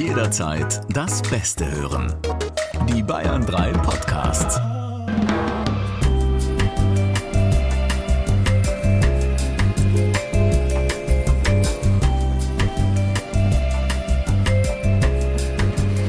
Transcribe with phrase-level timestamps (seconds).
[0.00, 2.14] Jederzeit das Beste hören.
[2.88, 4.58] Die Bayern 3 Podcasts.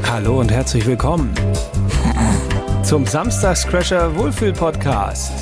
[0.10, 1.34] Hallo und herzlich willkommen
[2.84, 5.34] zum Samstagscrasher Wohlfühl Podcast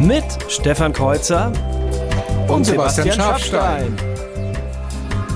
[0.00, 1.52] mit Stefan Kreuzer
[2.48, 4.11] und, Sebastian, Schafstein.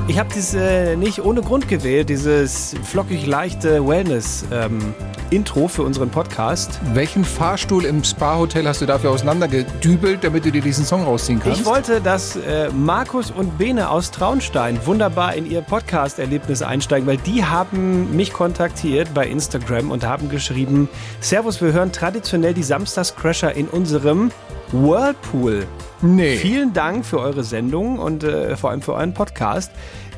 [0.08, 6.78] Ich habe dieses äh, nicht ohne Grund gewählt, dieses flockig leichte Wellness-Intro für unseren Podcast.
[6.94, 11.60] Welchen Fahrstuhl im Spa-Hotel hast du dafür auseinandergedübelt, damit du dir diesen Song rausziehen kannst?
[11.60, 17.16] Ich wollte, dass äh, Markus und Bene aus Traunstein wunderbar in ihr Podcast-Erlebnis einsteigen, weil
[17.16, 20.88] die haben mich kontaktiert bei Instagram und haben geschrieben,
[21.18, 24.30] Servus, wir hören traditionell die Samstagscrasher in unserem
[24.72, 25.66] Whirlpool.
[26.02, 26.36] Nee.
[26.36, 29.70] Vielen Dank für eure Sendung und äh, vor allem für euren Podcast.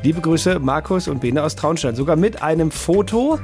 [0.02, 1.94] Liebe Grüße, Markus und Bene aus Traunstein.
[1.94, 3.38] Sogar mit einem Foto,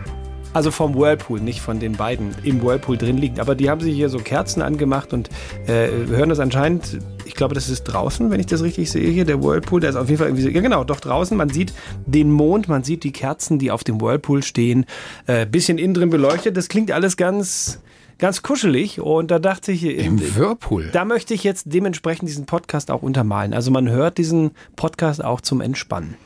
[0.52, 3.38] also vom Whirlpool, nicht von den beiden im Whirlpool drin liegt.
[3.40, 5.28] Aber die haben sich hier so Kerzen angemacht und
[5.66, 9.10] äh, wir hören das anscheinend, ich glaube, das ist draußen, wenn ich das richtig sehe
[9.10, 11.36] hier, der Whirlpool, der ist auf jeden Fall irgendwie, so- ja genau, doch draußen.
[11.36, 11.72] Man sieht
[12.06, 14.86] den Mond, man sieht die Kerzen, die auf dem Whirlpool stehen,
[15.26, 16.56] äh, bisschen innen drin beleuchtet.
[16.56, 17.80] Das klingt alles ganz,
[18.18, 20.90] ganz kuschelig und da dachte ich, Im Whirlpool.
[20.92, 23.54] da möchte ich jetzt dementsprechend diesen Podcast auch untermalen.
[23.54, 26.16] Also man hört diesen Podcast auch zum Entspannen.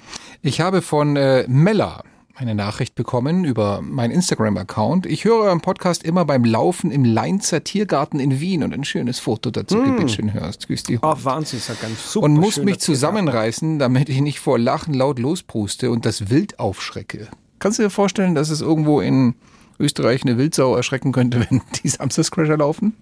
[0.42, 2.02] Ich habe von äh, Mella
[2.38, 5.06] eine Nachricht bekommen über meinen Instagram-Account.
[5.06, 9.18] Ich höre euren Podcast immer beim Laufen im Leinzer Tiergarten in Wien und ein schönes
[9.18, 10.68] Foto dazu gebitschen hörst.
[10.68, 11.00] Grüß dich.
[11.02, 12.26] Oh, Wahnsinn, ist ja ganz super.
[12.26, 17.26] und muss mich zusammenreißen, damit ich nicht vor Lachen laut lospruste und das Wild aufschrecke.
[17.58, 19.34] Kannst du dir vorstellen, dass es irgendwo in
[19.78, 22.94] Österreich eine Wildsau erschrecken könnte, wenn die Samstagscrasher laufen?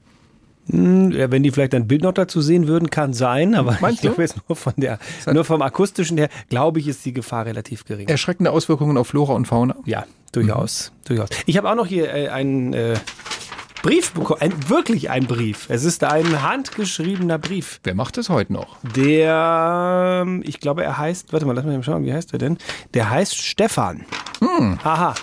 [0.68, 4.00] Ja, wenn die vielleicht ein Bild noch dazu sehen würden, kann sein, aber Meinst ich
[4.02, 4.98] glaube jetzt nur von der,
[5.32, 8.08] nur vom akustischen her, glaube ich, ist die Gefahr relativ gering.
[8.08, 9.76] Erschreckende Auswirkungen auf Flora und Fauna?
[9.84, 11.28] Ja, durchaus, durchaus.
[11.46, 12.96] Ich habe auch noch hier äh, einen äh,
[13.82, 15.66] Brief bekommen, ein, wirklich ein Brief.
[15.68, 17.78] Es ist ein handgeschriebener Brief.
[17.84, 18.78] Wer macht das heute noch?
[18.96, 22.40] Der, ähm, ich glaube, er heißt, warte mal, lass mich mal schauen, wie heißt er
[22.40, 22.58] denn?
[22.94, 24.04] Der heißt Stefan.
[24.40, 24.80] Hm.
[24.82, 25.14] Aha.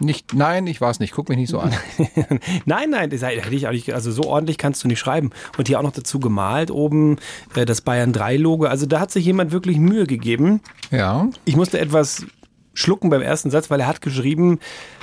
[0.00, 1.12] Nicht, nein, ich war es nicht.
[1.12, 1.72] Guck mich nicht so an.
[2.64, 5.30] nein, nein, das hätte ich auch nicht, also so ordentlich kannst du nicht schreiben.
[5.56, 7.16] Und hier auch noch dazu gemalt, oben
[7.54, 8.66] äh, das Bayern 3 Logo.
[8.66, 10.60] Also da hat sich jemand wirklich Mühe gegeben.
[10.90, 11.28] Ja.
[11.44, 12.26] Ich musste etwas
[12.74, 14.60] schlucken beim ersten Satz, weil er hat geschrieben,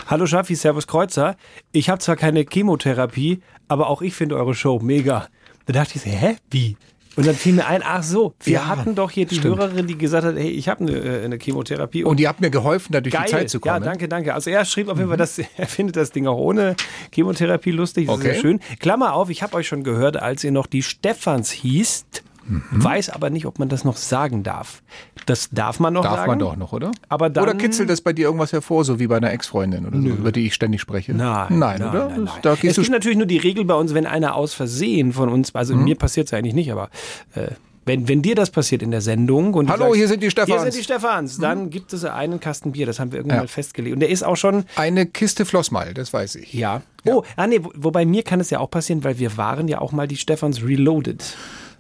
[0.08, 1.36] Hallo Schaffi, Servus Kreuzer.
[1.74, 5.28] Ich habe zwar keine Chemotherapie, aber auch ich finde eure Show mega.
[5.66, 6.78] Da dachte ich so, hä, wie?
[7.16, 9.58] Und dann fiel mir ein, ach so, wir Ja, hatten doch hier die stimmt.
[9.58, 12.04] Hörerin, die gesagt hat, hey, ich habe eine, äh, eine Chemotherapie.
[12.04, 13.24] Und die hat mir geholfen, da durch Geil.
[13.26, 13.76] die Zeit zu kommen.
[13.76, 14.34] Ja, danke, danke.
[14.34, 16.76] Also er schrieb auf jeden Fall, dass er findet das Ding auch ohne
[17.14, 18.08] Chemotherapie lustig.
[18.08, 18.28] Das Okay.
[18.28, 18.60] ist sehr schön.
[18.80, 22.62] Klammer auf, ich habe euch schon gehört, als ihr noch die Stephans hießt, Mhm.
[22.72, 24.84] weiß aber nicht, ob man das noch sagen darf.
[25.26, 26.28] Das darf man noch Darf sagen.
[26.32, 26.92] man doch noch, oder?
[27.10, 30.00] Aber dann, oder kitzelt das bei dir irgendwas hervor, so wie bei einer Ex-Freundin oder
[30.00, 31.14] so, über die ich ständig spreche?
[31.14, 32.10] Nein, Nein, oder?
[32.10, 32.34] Nein, nein.
[32.42, 35.30] Da es gehst gibt natürlich nur die Regel bei uns, wenn einer aus Versehen von
[35.30, 35.84] uns, also Mhm.
[35.86, 36.90] mir passiert es eigentlich nicht, aber
[37.34, 37.48] äh,
[37.88, 40.50] wenn, wenn dir das passiert in der Sendung und du Hallo, hier sind die Stephans.
[40.50, 40.64] Mhm.
[40.64, 43.44] Hier sind die Stephans, dann gibt es einen Kasten Bier, das haben wir irgendwann Ja.
[43.44, 43.94] mal festgelegt.
[43.94, 46.54] Und der ist auch schon, eine Kiste Flossmal, das weiß ich.
[46.54, 46.82] ja.
[47.08, 49.80] Oh, ah nee, wo, wobei mir kann es ja auch passieren, weil wir waren ja
[49.82, 51.24] auch mal die Stephans Reloaded.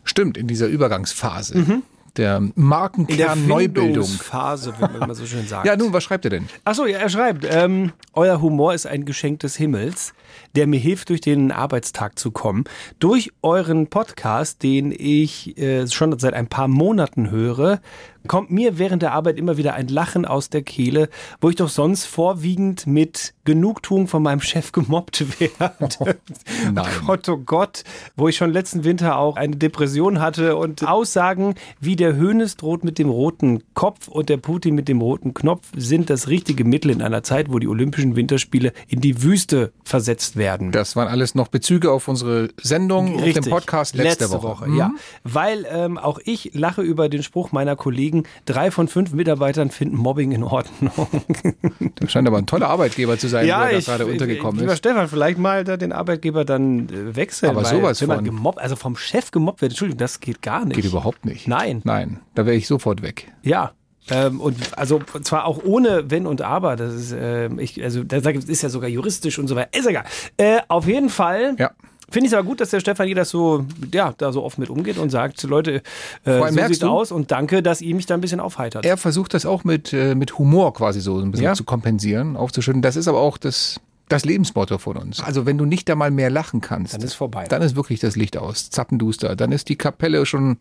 [0.05, 1.83] Stimmt, in dieser Übergangsphase Mhm.
[2.15, 4.05] der Markenkern-Neubildung.
[4.07, 5.65] Phase, wie man so schön sagt.
[5.67, 6.47] Ja, nun, was schreibt er denn?
[6.63, 10.13] Achso, ja, er schreibt, ähm, euer Humor ist ein Geschenk des Himmels,
[10.55, 12.63] der mir hilft, durch den Arbeitstag zu kommen.
[12.99, 17.81] Durch euren Podcast, den ich äh, schon seit ein paar Monaten höre,
[18.27, 21.09] kommt mir während der Arbeit immer wieder ein Lachen aus der Kehle,
[21.41, 26.17] wo ich doch sonst vorwiegend mit Genugtuung von meinem Chef gemobbt werde.
[26.73, 26.85] Nein.
[27.01, 27.83] Oh Gott, oh Gott,
[28.15, 32.83] wo ich schon letzten Winter auch eine Depression hatte und Aussagen wie der Hönes droht
[32.83, 36.91] mit dem roten Kopf und der Putin mit dem roten Knopf sind das richtige Mittel
[36.91, 40.71] in einer Zeit, wo die Olympischen Winterspiele in die Wüste versetzt werden.
[40.71, 44.67] Das waren alles noch Bezüge auf unsere Sendung, auf den Podcast letzte, Woche.
[44.67, 44.77] Mhm.
[44.77, 44.91] ja.
[45.23, 48.14] Weil ähm, auch ich lache über den Spruch meiner Kollegen,
[48.45, 50.91] drei von fünf Mitarbeitern finden Mobbing in Ordnung.
[51.95, 54.73] Das scheint aber ein toller Arbeitgeber zu sein, wo er da ich, gerade untergekommen lieber
[54.73, 54.79] ist.
[54.79, 57.49] Stefan, vielleicht mal da den Arbeitgeber dann äh, wechseln.
[57.49, 58.25] Aber sowas wenn man von.
[58.25, 60.75] gemobbt, also vom Chef gemobbt wird, Entschuldigung, das geht gar nicht.
[60.75, 61.47] Geht überhaupt nicht.
[61.47, 61.81] Nein.
[61.83, 63.31] Nein, da wäre ich sofort weg.
[63.43, 63.71] Ja.
[64.09, 68.23] Ähm, und also zwar auch ohne Wenn und Aber, das ist, ähm, ich, also das
[68.25, 69.77] ist ja sogar juristisch und so weiter.
[69.77, 70.03] Ist egal.
[70.37, 71.71] Äh, auf jeden Fall Ja.
[72.09, 74.61] Finde ich es aber gut, dass der Stefan hier das so, ja, da so offen
[74.61, 75.81] mit umgeht und sagt, Leute,
[76.23, 78.85] äh, so sieht's du- aus und danke, dass ihr mich da ein bisschen aufheitert.
[78.85, 81.53] Er versucht das auch mit, äh, mit Humor quasi so ein bisschen Ja.
[81.53, 82.81] zu kompensieren, aufzuschütten.
[82.81, 85.19] Das ist aber auch das das Lebensmotto von uns.
[85.19, 87.45] Also wenn du nicht einmal mehr lachen kannst, Dann ist vorbei.
[87.49, 89.35] Dann ist wirklich das Licht aus, zappenduster.
[89.35, 90.57] Dann ist die Kapelle schon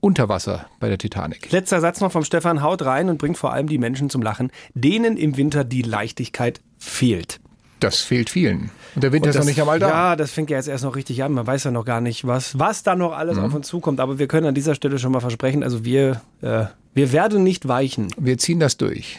[0.00, 1.52] unter Wasser bei der Titanic.
[1.52, 2.62] Letzter Satz noch vom Stefan.
[2.62, 6.62] Haut rein und bringt vor allem die Menschen zum Lachen, denen im Winter die Leichtigkeit
[6.78, 7.40] fehlt.
[7.82, 8.70] Das fehlt vielen.
[8.94, 9.88] Und der Winter ist das, noch nicht einmal da.
[9.88, 11.32] Ja, das fängt ja jetzt erst noch richtig an.
[11.32, 14.00] Man weiß ja noch gar nicht, was, was da noch alles auf uns zukommt.
[14.00, 16.64] Aber wir können an dieser Stelle schon mal versprechen, also wir, äh,
[16.94, 18.08] wir werden nicht weichen.
[18.18, 19.18] Wir ziehen das durch.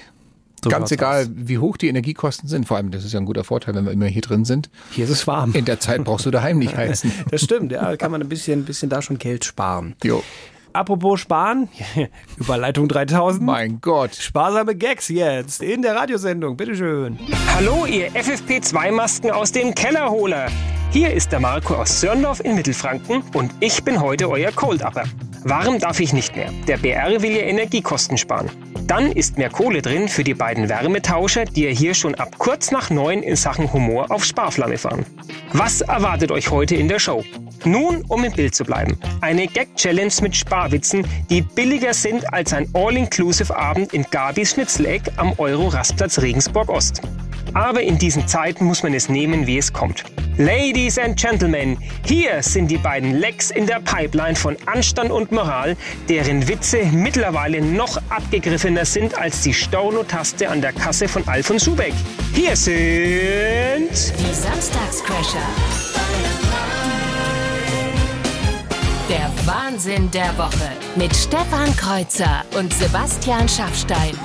[0.63, 1.29] So Ganz egal, aus.
[1.33, 2.65] wie hoch die Energiekosten sind.
[2.67, 4.69] Vor allem, das ist ja ein guter Vorteil, wenn wir immer hier drin sind.
[4.91, 5.53] Hier ist es warm.
[5.53, 7.11] In der Zeit brauchst du daheim nicht heizen.
[7.29, 9.95] Das stimmt, ja, da kann man ein bisschen, ein bisschen da schon Geld sparen.
[10.03, 10.23] Jo.
[10.73, 11.69] Apropos sparen,
[12.37, 13.43] Überleitung 3000.
[13.43, 14.15] Mein Gott.
[14.15, 17.19] Sparsame Gags jetzt in der Radiosendung, bitteschön.
[17.55, 20.47] Hallo, ihr FFP2-Masken aus dem Kellerholer.
[20.89, 25.03] Hier ist der Marco aus Sörndorf in Mittelfranken und ich bin heute euer Cold-Upper.
[25.43, 26.49] Warm darf ich nicht mehr.
[26.67, 28.49] Der BR will ja Energiekosten sparen.
[28.87, 32.71] Dann ist mehr Kohle drin für die beiden Wärmetauscher, die ja hier schon ab kurz
[32.71, 35.05] nach neun in Sachen Humor auf Sparflamme fahren.
[35.51, 37.23] Was erwartet euch heute in der Show?
[37.65, 38.97] Nun, um im Bild zu bleiben.
[39.21, 46.19] Eine Gag-Challenge mit Sparwitzen, die billiger sind als ein All-Inclusive-Abend in Gabis Schnitzeleck am Euro-Rastplatz
[46.21, 47.01] Regensburg Ost.
[47.53, 50.03] Aber in diesen Zeiten muss man es nehmen, wie es kommt.
[50.37, 55.77] Ladies and Gentlemen, hier sind die beiden Lecks in der Pipeline von Anstand und Moral,
[56.09, 61.93] deren Witze mittlerweile noch abgegriffener sind als die Storno-Taste an der Kasse von Alfons Schubeck.
[62.33, 63.91] Hier sind...
[63.91, 65.82] Die Samstagscrasher.
[69.45, 74.15] Wahnsinn der Woche mit Stefan Kreuzer und Sebastian Schaffstein.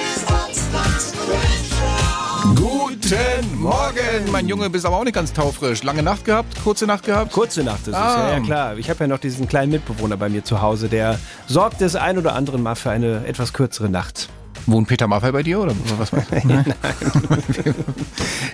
[2.55, 4.31] Guten Morgen.
[4.31, 5.83] Mein Junge, bist aber auch nicht ganz taufrisch.
[5.83, 6.63] Lange Nacht gehabt?
[6.63, 7.33] Kurze Nacht gehabt?
[7.33, 8.29] Kurze Nacht ist es, Ah.
[8.29, 8.77] ja, ja klar.
[8.79, 11.19] Ich habe ja noch diesen kleinen Mitbewohner bei mir zu Hause, der
[11.49, 14.29] sorgt des ein oder anderen Mal für eine etwas kürzere Nacht.
[14.71, 16.37] Wohnt Peter Maffay bei dir oder was meinst du?
[16.49, 16.75] Nein.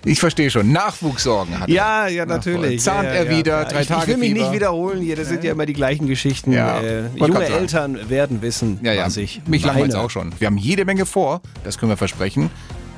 [0.06, 0.70] Ich verstehe schon.
[0.70, 1.74] Nachwuchssorgen hat er.
[1.74, 2.82] Ja, ja, natürlich.
[2.82, 4.40] Zahnt er wieder, drei ich, Tage Ich will mich Fieber.
[4.42, 6.52] nicht wiederholen hier, das sind ja immer die gleichen Geschichten.
[6.52, 7.42] Ja, Äh, junge.
[7.44, 9.06] Eltern werden wissen, Ja, ja.
[9.06, 10.04] was ich Mich langweilt meine.
[10.04, 10.32] auch schon.
[10.38, 12.50] Wir haben jede Menge vor, das können wir versprechen.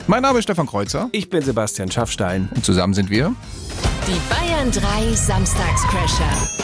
[0.08, 2.48] Mein Name ist Stefan Kreuzer Ich bin Sebastian Schaffstein.
[2.54, 3.32] und zusammen sind wir.
[4.08, 6.55] Die Bayern 3 Samstagscrasher.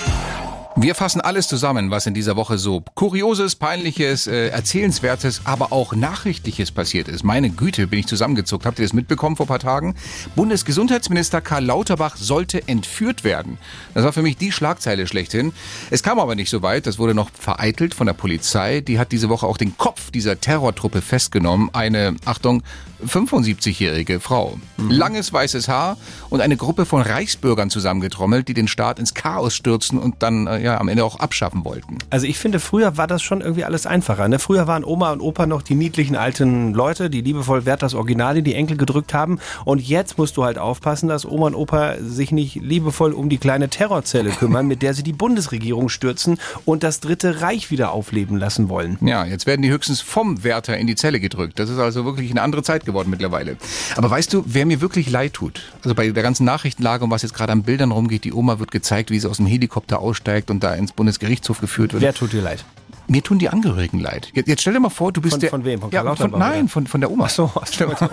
[0.82, 5.94] Wir fassen alles zusammen, was in dieser Woche so Kurioses, Peinliches, äh, Erzählenswertes, aber auch
[5.94, 7.22] Nachrichtliches passiert ist.
[7.22, 8.66] Meine Güte, bin ich zusammengezuckt.
[8.66, 9.94] Habt ihr das mitbekommen vor ein paar Tagen?
[10.34, 13.58] Bundesgesundheitsminister Karl Lauterbach sollte entführt werden.
[13.94, 15.52] Das war für mich die Schlagzeile schlechthin.
[15.90, 16.88] Es kam aber nicht so weit.
[16.88, 18.80] Das wurde noch vereitelt von der Polizei.
[18.80, 21.70] Die hat diese Woche auch den Kopf dieser Terrortruppe festgenommen.
[21.72, 22.64] Eine, Achtung,
[23.06, 24.58] 75-jährige Frau.
[24.78, 25.96] Langes weißes Haar
[26.30, 30.60] und eine Gruppe von Reichsbürgern zusammengetrommelt, die den Staat ins Chaos stürzen und dann äh,
[30.60, 31.98] ja am Ende auch abschaffen wollten.
[32.10, 34.28] Also ich finde, früher war das schon irgendwie alles einfacher.
[34.28, 34.38] Ne?
[34.38, 38.36] Früher waren Oma und Opa noch die niedlichen alten Leute, die liebevoll Wert das Original
[38.36, 39.38] in die Enkel gedrückt haben.
[39.64, 43.38] Und jetzt musst du halt aufpassen, dass Oma und Opa sich nicht liebevoll um die
[43.38, 48.36] kleine Terrorzelle kümmern, mit der sie die Bundesregierung stürzen und das Dritte Reich wieder aufleben
[48.36, 48.98] lassen wollen.
[49.00, 51.58] Ja, jetzt werden die höchstens vom Wärter in die Zelle gedrückt.
[51.58, 53.56] Das ist also wirklich eine andere Zeit geworden mittlerweile.
[53.96, 55.62] Aber weißt du, wer mir wirklich leid tut?
[55.82, 58.70] Also bei der ganzen Nachrichtenlage und was jetzt gerade an Bildern rumgeht, die Oma wird
[58.70, 62.02] gezeigt, wie sie aus dem Helikopter aussteigt und da ins Bundesgerichtshof geführt wird.
[62.02, 62.64] Wer tut dir leid?
[63.08, 64.30] Mir tun die Angehörigen leid.
[64.32, 65.50] Jetzt, jetzt stell dir mal vor, du bist Von- der.
[65.50, 65.80] von wem?
[65.80, 67.24] Von ja, Karl von, Lauterbach, Nein, von, von der Oma.
[67.26, 67.50] Ach so.
[67.70, 68.10] Stell dir mal-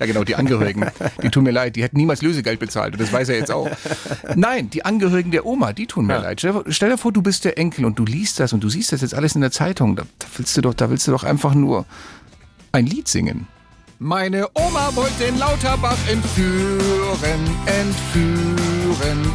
[0.00, 0.84] ja, genau, die Angehörigen.
[1.22, 1.76] Die tun mir leid.
[1.76, 2.94] Die hätten niemals Lösegeld bezahlt.
[2.94, 3.70] Und das weiß er jetzt auch.
[4.34, 6.40] Nein, die Angehörigen der Oma, die tun mir leid.
[6.40, 8.68] Stell, dir- stell dir vor, du bist der Enkel und du liest das und du
[8.68, 9.94] siehst das jetzt alles in der Zeitung.
[9.96, 11.86] Da, da willst du doch, da willst du doch einfach nur
[12.72, 13.46] ein Lied singen.
[14.00, 18.71] Meine Oma wollte den Lauterbach entführen, entführen,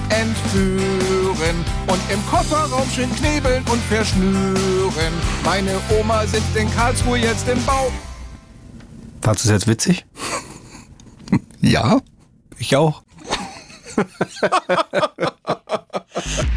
[0.09, 5.13] entführen und im Kofferraum schön knebeln und verschnüren.
[5.43, 7.91] Meine Oma sitzt in Karlsruhe jetzt im Bau.
[9.21, 10.05] Fandest du es jetzt witzig?
[11.59, 11.99] Ja?
[12.59, 13.03] Ich auch.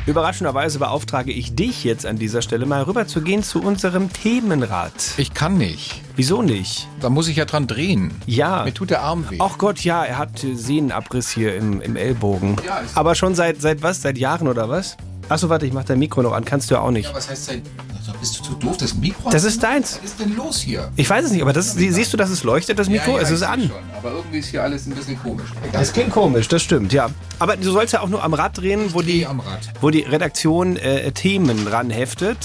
[0.07, 4.93] Überraschenderweise beauftrage ich dich jetzt an dieser Stelle mal rüber zu gehen zu unserem Themenrat.
[5.19, 6.01] Ich kann nicht.
[6.17, 6.89] Wieso nicht?
[7.01, 8.11] Da muss ich ja dran drehen.
[8.27, 8.65] Ja.
[8.65, 9.39] Mir tut der Arm weh.
[9.41, 12.57] Ach Gott, ja, er hat Sehnenabriss hier im, im Ellbogen.
[12.67, 14.03] Ja, ist- Aber schon seit, seit was?
[14.03, 14.97] Seit Jahren oder was?
[15.31, 16.45] Achso, warte, ich mach dein Mikro noch an.
[16.45, 17.15] Kannst du ja auch nicht.
[17.15, 17.63] was heißt denn?
[17.97, 19.31] Also bist du zu doof, das Mikro?
[19.31, 19.99] Das ist deins.
[20.03, 20.91] Was ist denn los hier?
[20.97, 23.17] Ich weiß es nicht, aber das, sie- siehst du, dass es leuchtet, das Mikro?
[23.17, 23.61] es ist an.
[23.63, 25.49] Schon, aber irgendwie ist hier alles ein bisschen komisch.
[25.73, 27.11] Das klingt komisch, das stimmt, ja.
[27.39, 29.61] Aber du sollst ja auch nur am Rad drehen, wo die, am Rad.
[29.81, 32.39] wo die Redaktion äh, Themen ranheftet,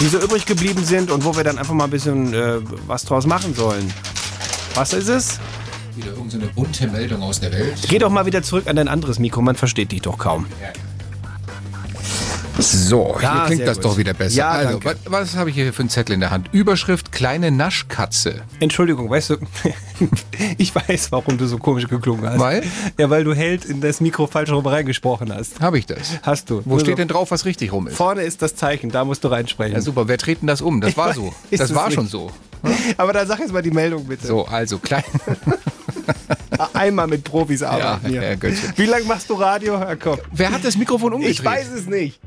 [0.00, 2.56] die so übrig geblieben sind und wo wir dann einfach mal ein bisschen äh,
[2.88, 3.92] was draus machen sollen.
[4.74, 5.38] Was ist es?
[5.98, 7.74] Wieder irgendeine so bunte Meldung aus der Welt.
[7.88, 10.46] Geh doch mal wieder zurück an dein anderes Mikro, man versteht dich doch kaum.
[12.60, 13.84] So, Ja, hier klingt das gut.
[13.84, 14.34] doch wieder besser.
[14.36, 16.48] Ja, also, was, was habe ich hier für einen Zettel in der Hand?
[16.50, 18.42] Überschrift kleine Naschkatze.
[18.58, 19.36] Entschuldigung, weißt du,
[20.58, 22.40] Ich weiß, warum du so komisch geklungen hast.
[22.40, 22.64] Weil?
[22.98, 25.60] Ja, weil du Held in das Mikro falsch rum reingesprochen hast.
[25.60, 26.18] Habe ich das?
[26.22, 26.62] Hast du.
[26.64, 27.96] Wo Nur steht so- denn drauf, was richtig rum ist?
[27.96, 29.74] Vorne ist das Zeichen, da musst du reinsprechen.
[29.76, 30.08] Ja, super.
[30.08, 30.80] Wer dreht denn das um?
[30.80, 31.32] Das war so.
[31.52, 31.94] Das war nicht.
[31.94, 32.32] schon so.
[32.96, 34.26] Aber dann sag jetzt mal die Meldung bitte.
[34.26, 35.04] So, also klein.
[36.72, 38.38] Einmal mit Profis arbeiten Ja, hier.
[38.50, 38.56] ja.
[38.76, 39.74] Wie lange machst du Radio?
[39.74, 40.18] Ja, komm.
[40.32, 41.38] Wer hat das Mikrofon umgedreht?
[41.38, 42.20] Ich weiß es nicht.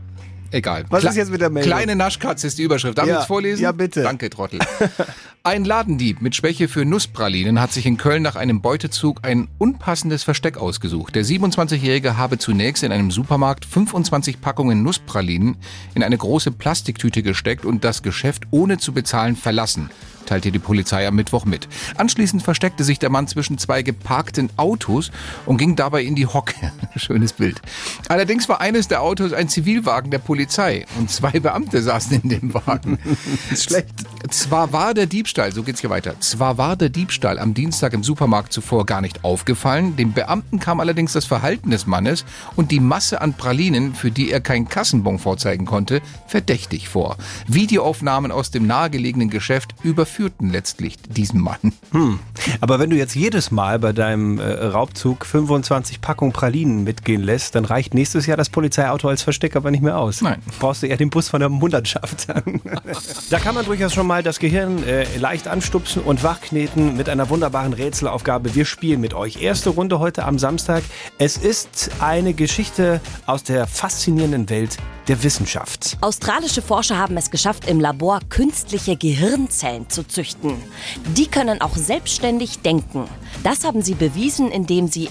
[0.54, 0.84] Egal.
[0.90, 1.72] Was Kle- ist jetzt mit der Meldung?
[1.72, 2.98] Kleine Naschkatze ist die Überschrift.
[2.98, 3.64] Darf Ja, ich es vorlesen?
[3.64, 4.04] ja, bitte.
[4.04, 4.60] Danke, Trottel.
[5.44, 10.24] Ein Ladendieb mit Schwäche für Nusspralinen hat sich in Köln nach einem Beutezug ein unpassendes
[10.24, 11.16] Versteck ausgesucht.
[11.16, 15.56] Der 27-Jährige habe zunächst in einem Supermarkt 25 Packungen Nusspralinen
[15.96, 19.90] in eine große Plastiktüte gesteckt und das Geschäft ohne zu bezahlen verlassen,
[20.32, 21.68] teilte die Polizei am Mittwoch mit.
[21.98, 25.12] Anschließend versteckte sich der Mann zwischen zwei geparkten Autos
[25.46, 26.56] und ging dabei in die Hocke.
[26.96, 27.62] Schönes Bild.
[28.08, 32.54] Allerdings war eines der Autos ein Zivilwagen der Polizei und zwei Beamte saßen in dem
[32.54, 32.98] Wagen.
[33.52, 33.94] Ist schlecht.
[34.30, 38.04] Zwar war der Diebstahl, so geht's hier weiter, zwar war der Diebstahl am Dienstag im
[38.04, 42.24] Supermarkt zuvor gar nicht aufgefallen, dem Beamten kam allerdings das Verhalten des Mannes
[42.56, 47.18] und die Masse an Pralinen, für die er keinen Kassenbon vorzeigen konnte, verdächtig vor.
[47.48, 51.74] Videoaufnahmen aus dem nahegelegenen Geschäft überführten letztlich diesen Mann.
[52.62, 57.56] Aber wenn du jetzt jedes Mal bei deinem äh, Raubzug 25 Packungen Pralinen mitgehen lässt,
[57.56, 60.22] dann reicht nächstes Jahr das Polizeiauto als Versteck aber nicht mehr aus.
[60.22, 60.42] Nein.
[60.60, 62.28] Brauchst du eher den Bus von der Mundertschaft.
[63.30, 67.30] da kann man durchaus schon mal das Gehirn äh, leicht anstupsen und wachkneten mit einer
[67.30, 68.56] wunderbaren Rätselaufgabe.
[68.56, 69.42] Wir spielen mit euch.
[69.42, 70.84] Erste Runde heute am Samstag.
[71.18, 75.98] Es ist eine Geschichte aus der faszinierenden Welt der Wissenschaft.
[76.02, 80.56] Australische Forscher haben es geschafft, im Labor künstliche Gehirnzellen zu züchten.
[81.18, 83.08] Die können auch selbstständig denken.
[83.44, 85.10] Das haben sie bewiesen, indem sie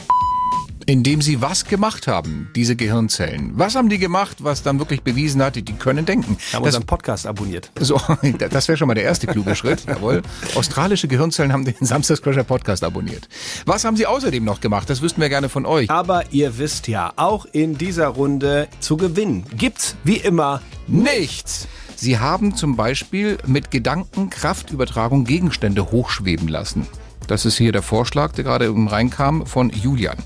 [0.91, 3.53] Indem sie was gemacht haben, diese Gehirnzellen.
[3.55, 6.37] Was haben die gemacht, was dann wirklich bewiesen hat, die können denken.
[6.53, 7.71] Haben Das- unseren Podcast abonniert.
[7.79, 8.01] So,
[8.51, 9.85] das wäre schon mal der erste kluge Schritt.
[9.87, 10.23] Jawohl.
[10.57, 13.29] Australische Gehirnzellen haben den Samstagscrasher Podcast abonniert.
[13.67, 14.91] Was haben sie außerdem noch gemacht?
[14.91, 15.89] Das wüssten wir gerne von euch.
[15.89, 21.69] Aber ihr wisst ja, auch in dieser Runde zu gewinnen gibt's wie immer Nichts.
[21.95, 26.89] Sie haben zum Beispiel mit Gedankenkraftübertragung Gegenstände hochschweben lassen.
[27.31, 30.17] Das ist hier der Vorschlag, der gerade eben reinkam von Julian.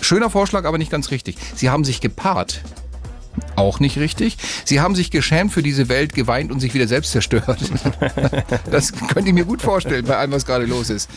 [0.00, 1.36] Schöner Vorschlag, aber nicht ganz richtig.
[1.54, 2.62] Sie haben sich gepaart.
[3.56, 4.36] Auch nicht richtig.
[4.64, 7.58] Sie haben sich geschämt für diese Welt, geweint und sich wieder selbst zerstört.
[8.70, 11.10] Das könnt ihr mir gut vorstellen, bei allem, was gerade los ist.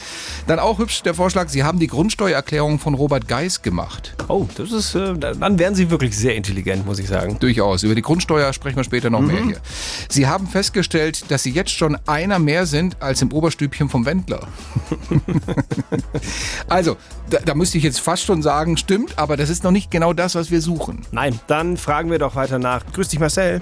[0.47, 4.15] Dann auch hübsch der Vorschlag, Sie haben die Grundsteuererklärung von Robert Geis gemacht.
[4.27, 7.37] Oh, das ist, äh, dann wären Sie wirklich sehr intelligent, muss ich sagen.
[7.39, 7.83] Durchaus.
[7.83, 9.57] Über die Grundsteuer sprechen wir später noch mehr hier.
[10.09, 14.47] Sie haben festgestellt, dass Sie jetzt schon einer mehr sind als im Oberstübchen vom Wendler.
[16.67, 16.97] also,
[17.29, 20.13] da, da müsste ich jetzt fast schon sagen, stimmt, aber das ist noch nicht genau
[20.13, 21.01] das, was wir suchen.
[21.11, 22.85] Nein, dann fragen wir doch weiter nach.
[22.93, 23.59] Grüß dich, Marcel.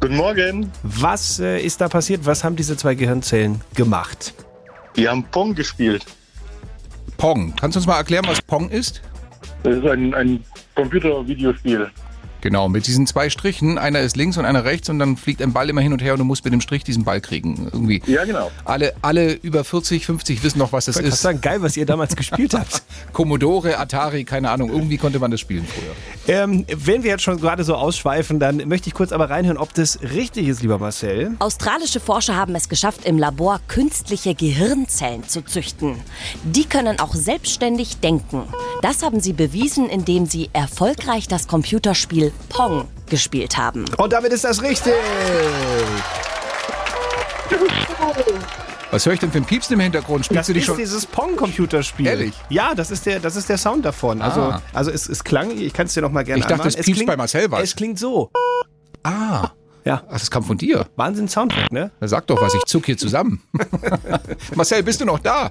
[0.00, 0.70] Guten Morgen.
[0.82, 2.26] Was äh, ist da passiert?
[2.26, 4.34] Was haben diese zwei Gehirnzellen gemacht?
[4.94, 6.04] Wir haben Pong gespielt.
[7.16, 7.54] Pong.
[7.58, 9.02] Kannst du uns mal erklären, was Pong ist?
[9.62, 11.90] Das ist ein, ein Computer-Videospiel.
[12.40, 13.78] Genau, mit diesen zwei Strichen.
[13.78, 16.12] Einer ist links und einer rechts und dann fliegt ein Ball immer hin und her
[16.12, 17.68] und du musst mit dem Strich diesen Ball kriegen.
[17.72, 18.02] Irgendwie.
[18.06, 18.50] Ja, genau.
[18.64, 21.10] Alle, alle über 40, 50 wissen noch, was das Ich ist.
[21.10, 22.82] fast sagen, geil, was ihr damals gespielt habt.
[23.12, 24.70] Commodore, Atari, keine Ahnung.
[24.70, 26.34] Irgendwie konnte man das spielen früher.
[26.34, 29.74] Ähm, wenn wir jetzt schon gerade so ausschweifen, dann möchte ich kurz aber reinhören, ob
[29.74, 31.36] das richtig ist, lieber Marcel.
[31.38, 35.96] Australische Forscher haben es geschafft, im Labor künstliche Gehirnzellen zu züchten.
[36.44, 38.42] Die können auch selbstständig denken.
[38.82, 43.84] Das haben sie bewiesen, indem sie erfolgreich das Computerspiel Pong gespielt haben.
[43.98, 44.92] Und damit ist das richtig.
[48.90, 50.24] Was höre ich denn für ein Piepsen im Hintergrund?
[50.24, 50.76] Spielst Das du dich ist schon?
[50.78, 52.06] dieses Pong-Computerspiel.
[52.06, 52.34] Ehrlich?
[52.48, 54.22] Ja, das ist der, das ist der Sound davon.
[54.22, 54.62] Also, Ah.
[54.72, 56.68] also es, es klang, ich kann es dir noch mal gerne Ich dachte, anmachen.
[56.68, 57.62] es piepst klingt, bei Marcel was.
[57.62, 58.30] Es klingt so.
[59.02, 59.50] Ah,
[59.84, 60.86] Ja, ach, das kam von dir.
[60.96, 61.90] Wahnsinn Soundtrack, ne?
[62.00, 63.40] Na, sag doch was, ich zuck hier zusammen.
[64.54, 65.50] Marcel, bist du noch da?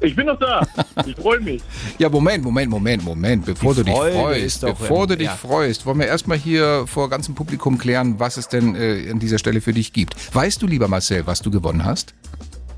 [0.00, 0.66] Ich bin noch da.
[1.06, 1.62] Ich freue mich.
[1.98, 3.46] Ja, Moment, Moment, Moment, Moment.
[3.46, 5.34] Bevor Die du dich freust, bevor du dich ja.
[5.36, 9.38] freust, wollen wir erstmal hier vor ganzem Publikum klären, was es denn äh, an dieser
[9.38, 10.14] Stelle für dich gibt.
[10.34, 12.14] Weißt du, lieber Marcel, was du gewonnen hast?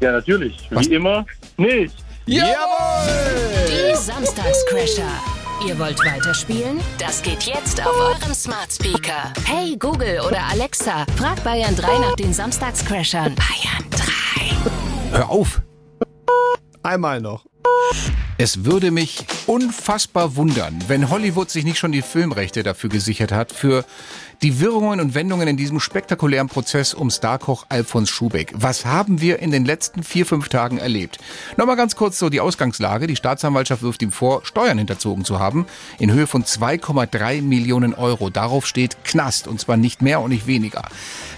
[0.00, 0.68] Ja, natürlich.
[0.70, 0.88] Was?
[0.88, 1.24] Wie immer.
[1.56, 1.94] Nicht.
[2.26, 2.54] Jawohl!
[3.68, 5.10] Die Samstagscrasher.
[5.66, 6.80] Ihr wollt weiterspielen?
[6.98, 9.32] Das geht jetzt auf eurem Smart Speaker.
[9.46, 13.34] Hey Google oder Alexa, frag Bayern 3 nach den Samstagscrashern.
[13.34, 13.90] Bayern
[15.10, 15.16] 3.
[15.16, 15.62] Hör auf!
[16.86, 17.44] Einmal noch.
[18.38, 23.52] Es würde mich unfassbar wundern, wenn Hollywood sich nicht schon die Filmrechte dafür gesichert hat,
[23.52, 23.84] für
[24.42, 28.52] Die Wirrungen und Wendungen in diesem spektakulären Prozess um Starkoch Alfons Schubeck.
[28.54, 31.16] Was haben wir in den letzten vier, fünf Tagen erlebt?
[31.56, 33.06] Nochmal ganz kurz so die Ausgangslage.
[33.06, 35.64] Die Staatsanwaltschaft wirft ihm vor, Steuern hinterzogen zu haben
[35.98, 38.28] in Höhe von 2,3 Millionen Euro.
[38.28, 40.82] Darauf steht Knast und zwar nicht mehr und nicht weniger.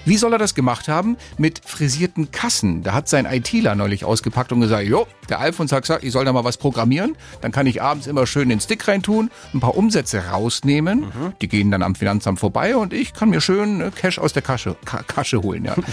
[0.05, 1.17] Wie soll er das gemacht haben?
[1.37, 2.83] Mit frisierten Kassen.
[2.83, 6.25] Da hat sein ITler neulich ausgepackt und gesagt, jo, der Alfons hat gesagt, ich soll
[6.25, 7.15] da mal was programmieren.
[7.43, 11.07] Dann kann ich abends immer schön den Stick reintun, ein paar Umsätze rausnehmen.
[11.41, 14.43] Die gehen dann am Finanzamt vorbei und ich kann mir schön äh, Cash aus der
[14.43, 15.65] Kasche, Ka Kasche holen.
[15.65, 15.75] Ja.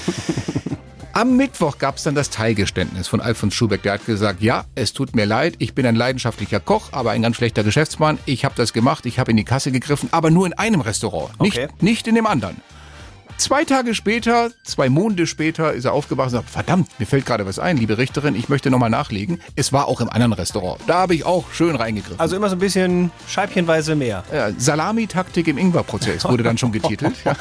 [1.13, 3.83] Am Mittwoch gab es dann das Teilgeständnis von Alfons Schubeck.
[3.83, 7.21] Der hat gesagt, ja, es tut mir leid, ich bin ein leidenschaftlicher Koch, aber ein
[7.21, 8.19] ganz schlechter Geschäftsmann.
[8.25, 11.39] Ich habe das gemacht, ich habe in die Kasse gegriffen, aber nur in einem Restaurant,
[11.39, 11.69] nicht, Okay.
[11.79, 12.57] nicht in dem anderen.
[13.38, 17.46] Zwei Tage später, zwei Monde später, ist er aufgewacht und sagt, verdammt, mir fällt gerade
[17.46, 19.42] was ein, liebe Richterin, ich möchte nochmal nachlegen.
[19.56, 20.80] Es war auch im anderen Restaurant.
[20.88, 22.20] Da habe ich auch schön reingegriffen.
[22.20, 24.24] Also immer so ein bisschen scheibchenweise mehr.
[24.34, 27.15] ja, Salami-Taktik im Ingwer-Prozess wurde dann schon getitelt.
[27.25, 27.36] Ja.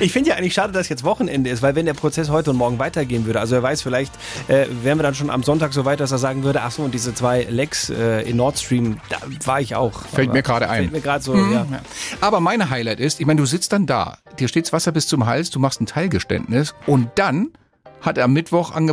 [0.00, 2.56] Ich finde ja eigentlich schade, dass jetzt Wochenende ist, weil wenn der Prozess heute und
[2.56, 4.12] morgen weitergehen würde, also wer weiß, vielleicht
[4.48, 6.82] äh, wären wir dann schon am Sonntag so weit, dass er sagen würde, ach so,
[6.82, 10.02] und diese zwei Lecks äh, in Nord Stream, da war ich auch.
[10.06, 10.84] Fällt mir gerade ein.
[10.84, 11.66] Fällt mir gerade so, ja.
[11.70, 11.80] Ja.
[12.22, 15.26] Aber mein Highlight ist, ich meine, du sitzt dann da, dir steht's Wasser bis zum
[15.26, 17.50] Hals, du machst ein Teilgeständnis und dann
[18.00, 18.88] hat er am Mittwoch an-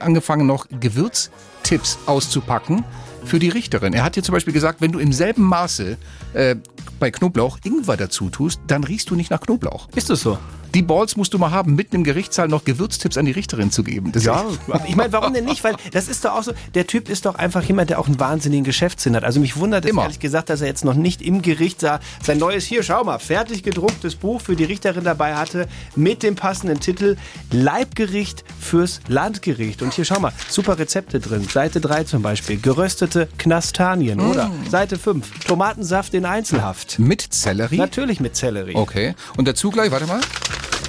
[0.00, 2.82] angefangen, noch Gewürztipps auszupacken
[3.28, 3.92] für die Richterin.
[3.92, 5.96] Er hat dir zum Beispiel gesagt, wenn du im selben Maße
[6.32, 6.56] äh,
[6.98, 9.88] bei Knoblauch Ingwer dazu tust, dann riechst du nicht nach Knoblauch.
[9.94, 10.38] Ist das so?
[10.74, 13.82] Die Balls musst du mal haben, mitten im Gerichtssaal noch Gewürztipps an die Richterin zu
[13.82, 14.12] geben.
[14.12, 14.44] Das Ja,
[14.86, 15.64] ich meine, warum denn nicht?
[15.64, 18.20] Weil das ist doch auch so, der Typ ist doch einfach jemand, der auch einen
[18.20, 19.24] wahnsinnigen Geschäftssinn hat.
[19.24, 20.02] Also mich wundert es Immer.
[20.02, 23.18] ehrlich gesagt, dass er jetzt noch nicht im Gericht sah, sein neues, hier, schau mal,
[23.18, 27.16] fertig gedrucktes Buch für die Richterin dabei hatte, mit dem passenden Titel
[27.50, 29.80] Leibgericht fürs Landgericht.
[29.80, 31.44] Und hier, schau mal, super Rezepte drin.
[31.48, 34.20] Seite 3 zum Beispiel, geröstete Knastanien.
[34.20, 36.98] Oder Seite 5, Tomatensaft in Einzelhaft.
[36.98, 37.76] Mit Sellerie?
[37.76, 38.74] Natürlich mit Sellerie.
[38.74, 39.14] Okay.
[39.36, 40.20] Und dazu gleich, warte mal,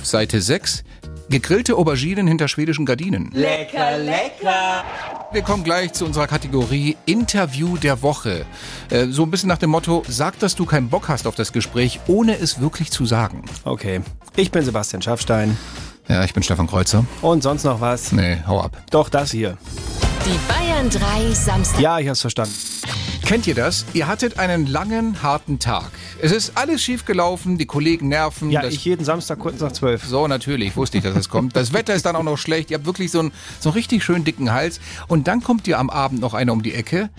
[0.04, 0.84] Seite 6.
[1.30, 3.30] Gegrillte Auberginen hinter schwedischen Gardinen.
[3.34, 4.84] Lecker, lecker.
[5.32, 8.48] Wir kommen gleich zu unserer Kategorie Interview der Woche.
[8.90, 11.54] Äh, so ein bisschen nach dem Motto, sag, dass du keinen Bock hast auf das
[11.54, 13.44] Gespräch, ohne es wirklich zu sagen.
[13.64, 14.02] Okay,
[14.36, 15.56] ich bin Sebastian Schaffstein.
[16.08, 17.06] Ja, ich bin Stefan Kreuzer.
[17.22, 18.12] Und sonst noch was?
[18.12, 18.76] Nee, hau ab.
[18.90, 19.60] Doch, das hier.
[20.26, 21.80] Die Bayern 3 Samstag.
[21.80, 22.54] Ja, ich hab's verstanden.
[23.26, 23.86] Kennt ihr das?
[23.94, 25.92] Ihr hattet einen langen, harten Tag.
[26.22, 28.52] Es ist alles schief gelaufen, die Kollegen nerven.
[28.52, 30.04] Ja, das ich jeden Samstag kurz nach zwölf.
[30.04, 31.56] So, natürlich, wusste ich, dass es kommt.
[31.56, 32.70] Das Wetter ist dann auch noch schlecht.
[32.72, 34.80] Ihr habt wirklich so einen, so einen richtig schön dicken Hals.
[35.08, 37.10] Und dann kommt dir am Abend noch einer um die Ecke.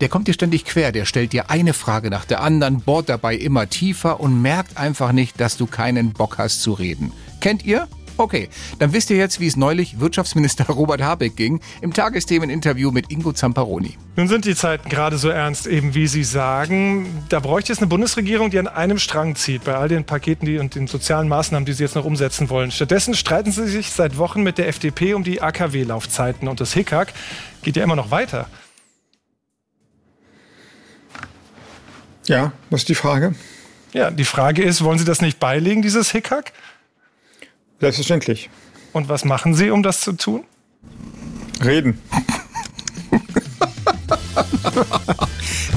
[0.00, 0.92] Der kommt dir ständig quer.
[0.92, 5.12] Der stellt dir eine Frage nach der anderen, bohrt dabei immer tiefer und merkt einfach
[5.12, 7.12] nicht, dass du keinen Bock hast zu reden.
[7.40, 7.88] Kennt ihr?
[8.20, 13.10] Okay, dann wisst ihr jetzt, wie es neulich Wirtschaftsminister Robert Habeck ging im Tagesthemen-Interview mit
[13.10, 13.96] Ingo Zamparoni.
[14.16, 17.24] Nun sind die Zeiten gerade so ernst, eben wie Sie sagen.
[17.30, 20.58] Da bräuchte es eine Bundesregierung, die an einem Strang zieht bei all den Paketen die,
[20.58, 22.70] und den sozialen Maßnahmen, die Sie jetzt noch umsetzen wollen.
[22.70, 26.46] Stattdessen streiten Sie sich seit Wochen mit der FDP um die AKW-Laufzeiten.
[26.46, 27.14] Und das Hickhack
[27.62, 28.48] geht ja immer noch weiter.
[32.26, 33.34] Ja, was ist die Frage?
[33.94, 36.52] Ja, die Frage ist, wollen Sie das nicht beilegen, dieses Hickhack?
[37.80, 38.50] Selbstverständlich.
[38.92, 40.44] Und was machen Sie, um das zu tun?
[41.64, 41.98] Reden.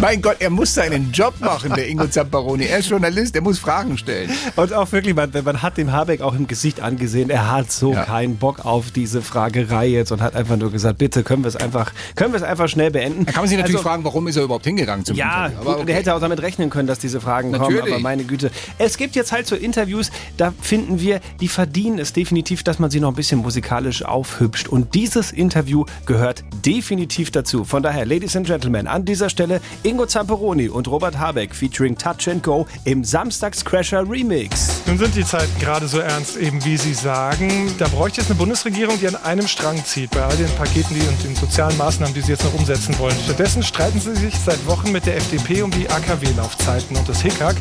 [0.04, 2.66] Mein Gott, er muss seinen Job machen, der Ingo Zamparoni.
[2.66, 4.30] Er ist Journalist, er muss Fragen stellen.
[4.58, 7.94] Und auch wirklich, man, man hat dem Habeck auch im Gesicht angesehen, er hat so
[7.94, 8.04] Ja.
[8.04, 11.56] keinen Bock auf diese Fragerei jetzt und hat einfach nur gesagt, bitte können wir es
[11.56, 13.26] einfach, können wir es einfach schnell beenden.
[13.26, 15.70] Da kann man sich natürlich Also, fragen, warum ist er überhaupt hingegangen zum Ja, Interview.
[15.70, 15.92] und okay.
[15.92, 17.94] er hätte auch damit rechnen können, dass diese Fragen kommen, Natürlich.
[17.94, 18.52] aber meine Güte.
[18.80, 22.92] Es gibt jetzt halt so Interviews, da finden wir, die verdienen es definitiv, dass man
[22.92, 24.68] sie noch ein bisschen musikalisch aufhübscht.
[24.68, 27.64] Und dieses Interview gehört definitiv dazu.
[27.64, 32.28] Von daher, Ladies and Gentlemen, an dieser Stelle Ingo Zamperoni und Robert Habeck featuring Touch
[32.28, 34.82] and Go im Samstagscrasher Remix.
[34.86, 37.74] Nun sind die Zeiten gerade so ernst, eben wie Sie sagen.
[37.78, 41.08] Da bräuchte es eine Bundesregierung, die an einem Strang zieht bei all den Paketen die
[41.08, 43.16] und den sozialen Maßnahmen, die Sie jetzt noch umsetzen wollen.
[43.24, 46.98] Stattdessen streiten Sie sich seit Wochen mit der FDP um die AKW-Laufzeiten.
[46.98, 47.56] Und das Hickhack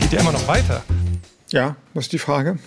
[0.00, 0.82] geht ja immer noch weiter.
[1.50, 2.58] Ja, was ist die Frage?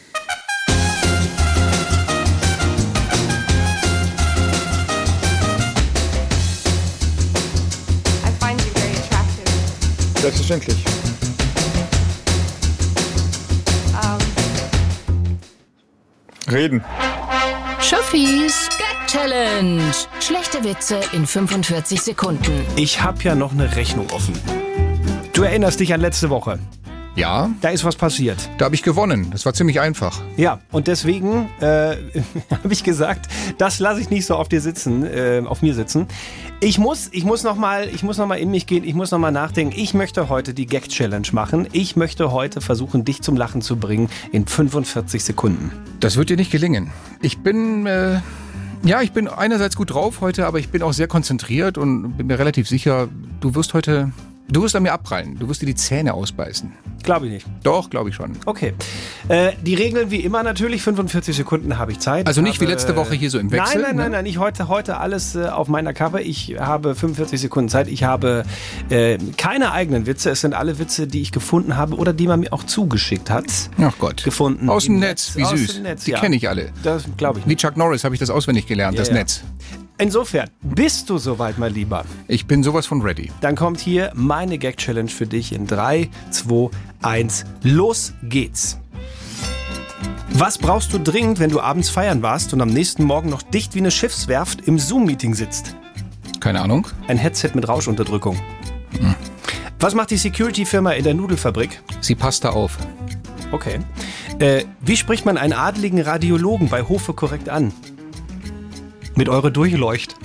[10.25, 10.77] Selbstverständlich.
[16.51, 16.83] Reden.
[17.79, 19.83] Schuffis Gag Challenge.
[20.19, 22.65] Schlechte Witze in 45 Sekunden.
[22.75, 24.33] Ich habe ja noch eine Rechnung offen.
[25.33, 26.57] Du erinnerst dich an letzte Woche.
[27.15, 28.49] Ja, Da ist was passiert.
[28.58, 29.28] da habe ich gewonnen.
[29.32, 30.21] Das war ziemlich einfach.
[30.36, 31.95] Ja, und deswegen äh,
[32.51, 36.08] habe ich gesagt, das lasse ich nicht so auf dir sitzen, äh, auf mir sitzen.
[36.60, 38.84] Ich muss, ich muss noch mal, ich muss noch mal in mich gehen.
[38.84, 39.73] Ich muss noch mal nachdenken.
[39.78, 41.67] Ich möchte heute die Gag Challenge machen.
[41.71, 45.71] Ich möchte heute versuchen, dich zum Lachen zu bringen in 45 Sekunden.
[46.01, 46.91] Das wird dir nicht gelingen.
[47.21, 48.19] Ich bin, äh,
[48.84, 52.28] ja, ich bin einerseits gut drauf heute, aber ich bin auch sehr konzentriert und bin
[52.28, 53.08] mir relativ sicher,
[53.39, 54.12] du wirst heute,
[54.47, 55.38] du wirst an mir abprallen.
[55.39, 56.71] Du wirst dir die Zähne ausbeißen.
[57.03, 57.45] Glaube ich nicht.
[57.62, 58.31] Doch, glaube ich schon.
[58.47, 58.73] Okay.
[59.27, 60.81] Äh, die Regeln wie immer natürlich.
[60.81, 62.25] 45 Sekunden habe ich Zeit.
[62.25, 64.01] Also nicht wie Habe- letzte Woche hier so im Wechsel, Nein, nein, ne?
[64.03, 64.23] nein, nein.
[64.23, 66.21] Nicht heute, heute alles äh, auf meiner Kappe.
[66.21, 67.88] Ich habe 45 Sekunden Zeit.
[67.88, 68.43] Ich habe
[68.89, 70.31] äh, keine eigenen Witze.
[70.31, 73.45] Es sind alle Witze, die ich gefunden habe oder die man mir auch zugeschickt hat.
[73.79, 74.23] Ach Gott.
[74.23, 74.67] Gefunden.
[74.69, 75.73] Aus dem Im Netz, wie Aus süß.
[75.75, 76.19] dem Netz, die ja.
[76.19, 76.71] kenne ich alle.
[76.81, 77.47] Das glaube ich.
[77.47, 79.13] Wie Chuck Norris habe ich das auswendig gelernt, Ja, das ja.
[79.15, 79.43] Netz.
[79.97, 82.03] Insofern, bist du soweit, mein Lieber?
[82.27, 83.31] Ich bin sowas von ready.
[83.39, 86.69] Dann kommt hier meine Gag-Challenge für dich in 3, 2,
[87.01, 87.45] 1.
[87.63, 88.77] Los geht's.
[90.31, 93.73] Was brauchst du dringend, wenn du abends feiern warst und am nächsten Morgen noch dicht
[93.73, 95.77] wie eine Schiffswerft im Zoom-Meeting sitzt?
[96.41, 96.88] Keine Ahnung.
[97.08, 98.38] Ein Headset mit Rauschunterdrückung.
[99.79, 101.81] Was macht die Security-Firma in der Nudelfabrik?
[102.01, 102.77] Sie passt da auf.
[103.53, 103.79] Okay.
[104.39, 107.71] Äh, wie spricht man einen adligen Radiologen bei Hofe korrekt an?
[109.15, 110.15] Mit eure Durchleucht.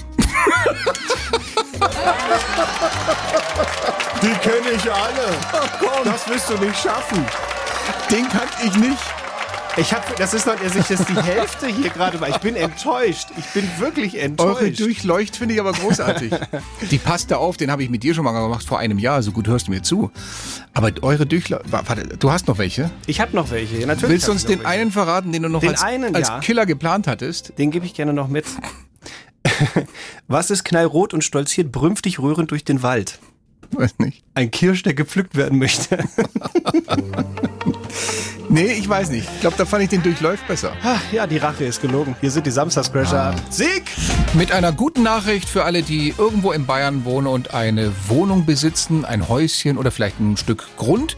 [4.23, 5.29] Die kenne ich alle.
[6.05, 7.25] Das wirst du nicht schaffen.
[8.11, 8.99] Den kannte ich nicht.
[9.77, 12.31] Ich hab, das ist noch, das ist das die Hälfte hier gerade mal.
[12.31, 13.29] Ich bin enttäuscht.
[13.39, 14.61] Ich bin wirklich enttäuscht.
[14.61, 16.33] Eure Durchleucht finde ich aber großartig.
[16.91, 19.23] Die passt da auf, den habe ich mit dir schon mal gemacht vor einem Jahr.
[19.23, 20.11] So gut hörst du mir zu.
[20.75, 21.71] Aber eure Durchleucht.
[21.71, 22.91] Warte, du hast noch welche?
[23.07, 23.87] Ich habe noch welche.
[23.87, 24.71] Natürlich Willst du uns ich den welche.
[24.71, 26.41] einen verraten, den du noch Den als, einen, als ja.
[26.41, 27.53] Killer geplant hattest?
[27.59, 28.47] Den gebe ich gerne noch mit.
[30.29, 33.19] Was ist knallrot und stolziert brünftig rührend durch den Wald?
[33.73, 34.25] Weiß nicht.
[34.35, 36.05] Ein Kirsch, der gepflückt werden möchte.
[38.49, 39.29] Nee, ich weiß nicht.
[39.35, 40.73] Ich glaube, da fand ich den Durchläuft besser.
[40.83, 42.17] Ach, ja, die Rache ist gelogen.
[42.21, 43.35] Hier sind die Samstagscrasher.
[43.49, 43.85] Sieg!
[44.35, 49.05] Mit einer guten Nachricht für alle, die irgendwo in Bayern wohnen und eine Wohnung besitzen,
[49.05, 51.17] ein Häuschen oder vielleicht ein Stück Grund.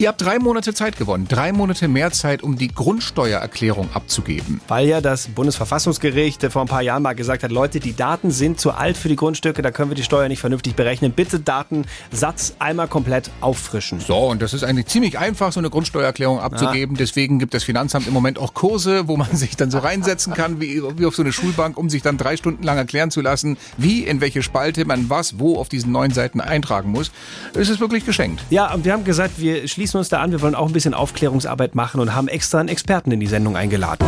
[0.00, 1.26] Ihr habt drei Monate Zeit gewonnen.
[1.28, 4.62] Drei Monate mehr Zeit, um die Grundsteuererklärung abzugeben.
[4.66, 8.58] Weil ja das Bundesverfassungsgericht vor ein paar Jahren mal gesagt hat, Leute, die Daten sind
[8.58, 11.12] zu alt für die Grundstücke, da können wir die Steuer nicht vernünftig berechnen.
[11.12, 14.00] Bitte Datensatz einmal komplett auffrischen.
[14.00, 16.96] So, und das ist eigentlich ziemlich einfach, so eine Grundsteuererklärung abzugeben.
[16.96, 20.62] Deswegen gibt das Finanzamt im Moment auch Kurse, wo man sich dann so reinsetzen kann,
[20.62, 23.58] wie, wie auf so eine Schulbank, um sich dann drei Stunden lang erklären zu lassen,
[23.76, 27.10] wie, in welche Spalte man was, wo auf diesen neuen Seiten eintragen muss.
[27.52, 28.42] Es ist wirklich geschenkt.
[28.48, 30.94] Ja, und wir haben gesagt, wir schließen uns da an, wir wollen auch ein bisschen
[30.94, 34.06] Aufklärungsarbeit machen und haben extra einen Experten in die Sendung eingeladen.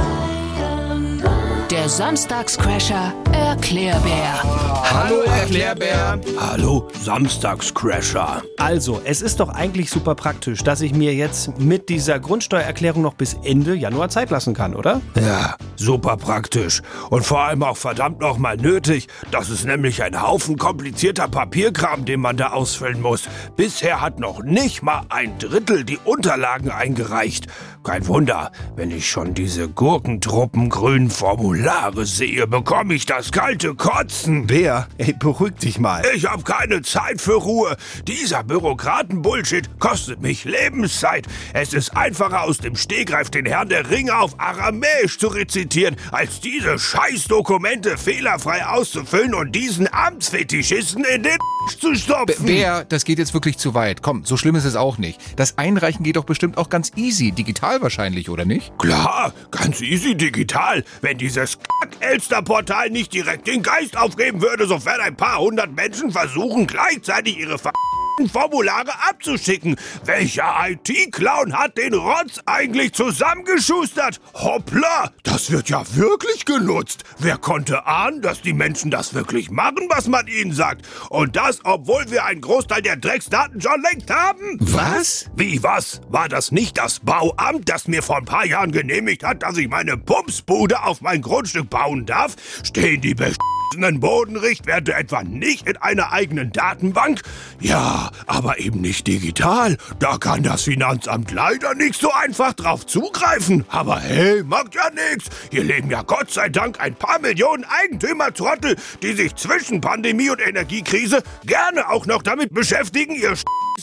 [1.82, 4.40] Der Samstagscrasher Erklärbär.
[4.84, 6.20] Hallo, Erklärbär.
[6.38, 8.42] Hallo, Samstagscrasher.
[8.58, 13.14] Also, es ist doch eigentlich super praktisch, dass ich mir jetzt mit dieser Grundsteuererklärung noch
[13.14, 15.00] bis Ende Januar Zeit lassen kann, oder?
[15.16, 16.82] Ja, super praktisch.
[17.10, 19.08] Und vor allem auch verdammt nochmal nötig.
[19.32, 23.28] Das ist nämlich ein Haufen komplizierter Papierkram, den man da ausfüllen muss.
[23.56, 27.48] Bisher hat noch nicht mal ein Drittel die Unterlagen eingereicht.
[27.82, 31.10] Kein Wunder, wenn ich schon diese Gurkentruppen grünen
[31.72, 34.46] Formulare sehe, bekomme ich das kalte Kotzen.
[34.46, 36.02] Bär, ey, beruhig dich mal.
[36.14, 37.76] Ich habe keine Zeit für Ruhe.
[38.06, 41.26] Dieser Bürokraten-Bullshit kostet mich Lebenszeit.
[41.54, 46.40] Es ist einfacher, aus dem Stegreif den Herrn der Ringe auf Aramäisch zu rezitieren, als
[46.40, 51.38] diese Scheißdokumente fehlerfrei auszufüllen und diesen Amtsfetischisten in den
[51.78, 52.46] zu stopfen.
[52.46, 54.02] Bär, das geht jetzt wirklich zu weit.
[54.02, 55.20] Komm, so schlimm ist es auch nicht.
[55.36, 57.32] Das Einreichen geht doch bestimmt auch ganz easy.
[57.32, 58.76] Digital wahrscheinlich, oder nicht?
[58.78, 60.84] Klar, ganz easy digital.
[61.00, 66.66] Wenn dieses Kack-Elster-Portal nicht direkt den Geist aufgeben würde, sofern ein paar hundert Menschen versuchen,
[66.66, 67.72] gleichzeitig ihre ver
[68.32, 69.76] Formulare abzuschicken.
[70.04, 74.20] Welcher IT-Clown hat den Rotz eigentlich zusammengeschustert?
[74.34, 77.04] Hoppla, das wird ja wirklich genutzt.
[77.18, 80.86] Wer konnte ahnen, dass die Menschen das wirklich machen, was man ihnen sagt?
[81.08, 84.58] Und das, obwohl wir einen Großteil der Drecksdaten schon längst haben?
[84.60, 85.30] Was?
[85.36, 86.00] Wie was?
[86.08, 89.68] War das nicht das Bauamt, das mir vor ein paar Jahren genehmigt hat, dass ich
[89.68, 92.36] meine Pumpsbude auf mein Grundstück bauen darf?
[92.62, 97.22] Stehen die beschissenen Bodenrichtwerte etwa nicht in einer eigenen Datenbank?
[97.60, 99.76] Ja, aber eben nicht digital.
[99.98, 103.64] Da kann das Finanzamt leider nicht so einfach drauf zugreifen.
[103.68, 105.28] Aber hey, macht ja nichts.
[105.50, 110.40] Hier leben ja Gott sei Dank ein paar Millionen Eigentümertrottel, die sich zwischen Pandemie und
[110.40, 113.36] Energiekrise gerne auch noch damit beschäftigen, ihr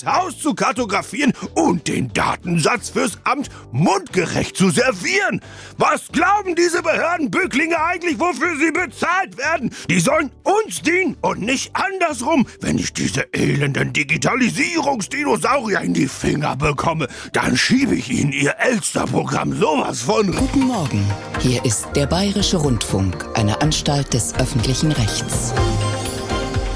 [0.06, 5.42] Haus zu kartografieren und den Datensatz fürs Amt mundgerecht zu servieren.
[5.78, 9.74] Was glauben diese Behördenbücklinge eigentlich, wofür sie bezahlt werden?
[9.90, 12.48] Die sollen uns dienen und nicht andersrum.
[12.62, 19.54] Wenn ich diese elenden Digitalisierungsdinosaurier in die Finger bekomme, dann schiebe ich ihnen ihr Elster-Programm
[19.54, 20.36] sowas von.
[20.36, 21.06] Guten Morgen.
[21.42, 25.54] Hier ist der Bayerische Rundfunk, eine Anstalt des öffentlichen Rechts.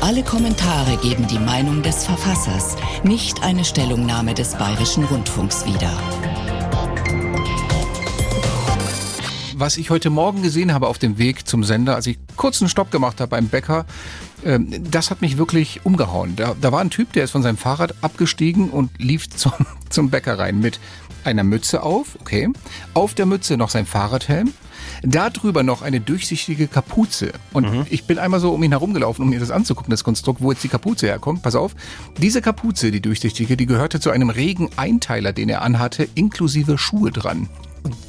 [0.02, 5.91] Alle Kommentare geben die Meinung des Verfassers, nicht eine Stellungnahme des Bayerischen Rundfunks wieder.
[9.56, 12.91] was ich heute Morgen gesehen habe auf dem Weg zum Sender, als ich kurzen Stopp
[12.91, 13.86] gemacht habe beim Bäcker,
[14.45, 16.36] das hat mich wirklich umgehauen.
[16.36, 19.53] Da, da war ein Typ, der ist von seinem Fahrrad abgestiegen und lief zum,
[19.89, 20.79] zum Bäcker rein mit
[21.23, 22.49] einer Mütze auf, okay,
[22.93, 24.53] auf der Mütze noch sein Fahrradhelm,
[25.01, 27.34] Darüber noch eine durchsichtige Kapuze.
[27.51, 27.86] Und mhm.
[27.89, 30.63] ich bin einmal so um ihn herumgelaufen, um mir das anzugucken, das Konstrukt, wo jetzt
[30.63, 31.41] die Kapuze herkommt.
[31.41, 31.75] Pass auf.
[32.17, 37.12] Diese Kapuze, die durchsichtige, die gehörte zu einem regen Einteiler, den er anhatte, inklusive Schuhe
[37.12, 37.49] dran.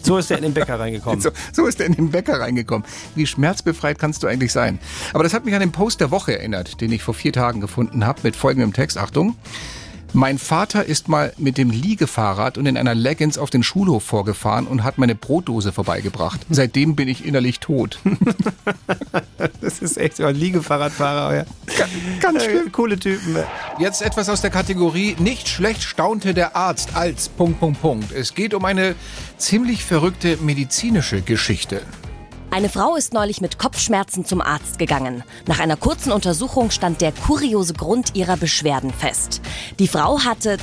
[0.02, 1.20] So ist er in den Bäcker reingekommen.
[1.24, 2.86] So, so, ist er in den Bäcker reingekommen.
[3.14, 4.78] Wie schmerzbefreit kannst du eigentlich sein?
[5.12, 7.60] Aber das hat mich an den Post der Woche erinnert, den ich vor vier Tagen
[7.60, 8.98] gefunden habe, mit folgendem Text.
[8.98, 9.36] Achtung.
[10.16, 14.68] Mein Vater ist mal mit dem Liegefahrrad und in einer Leggings auf den Schulhof vorgefahren
[14.68, 16.40] und hat meine Brotdose vorbeigebracht.
[16.50, 17.98] Seitdem bin ich innerlich tot.
[19.60, 21.36] das ist echt so ein Liegefahrradfahrer.
[21.38, 21.44] Ja.
[22.20, 22.68] Ganz schön.
[22.68, 23.38] Äh, coole Typen.
[23.80, 28.12] Jetzt etwas aus der Kategorie nicht schlecht staunte der Arzt als Punkt, Punkt, Punkt.
[28.12, 28.94] Es geht um eine
[29.36, 31.82] ziemlich verrückte medizinische Geschichte.
[32.54, 35.24] Eine Frau ist neulich mit Kopfschmerzen zum Arzt gegangen.
[35.48, 39.40] Nach einer kurzen Untersuchung stand der kuriose Grund ihrer Beschwerden fest.
[39.80, 40.58] Die Frau hatte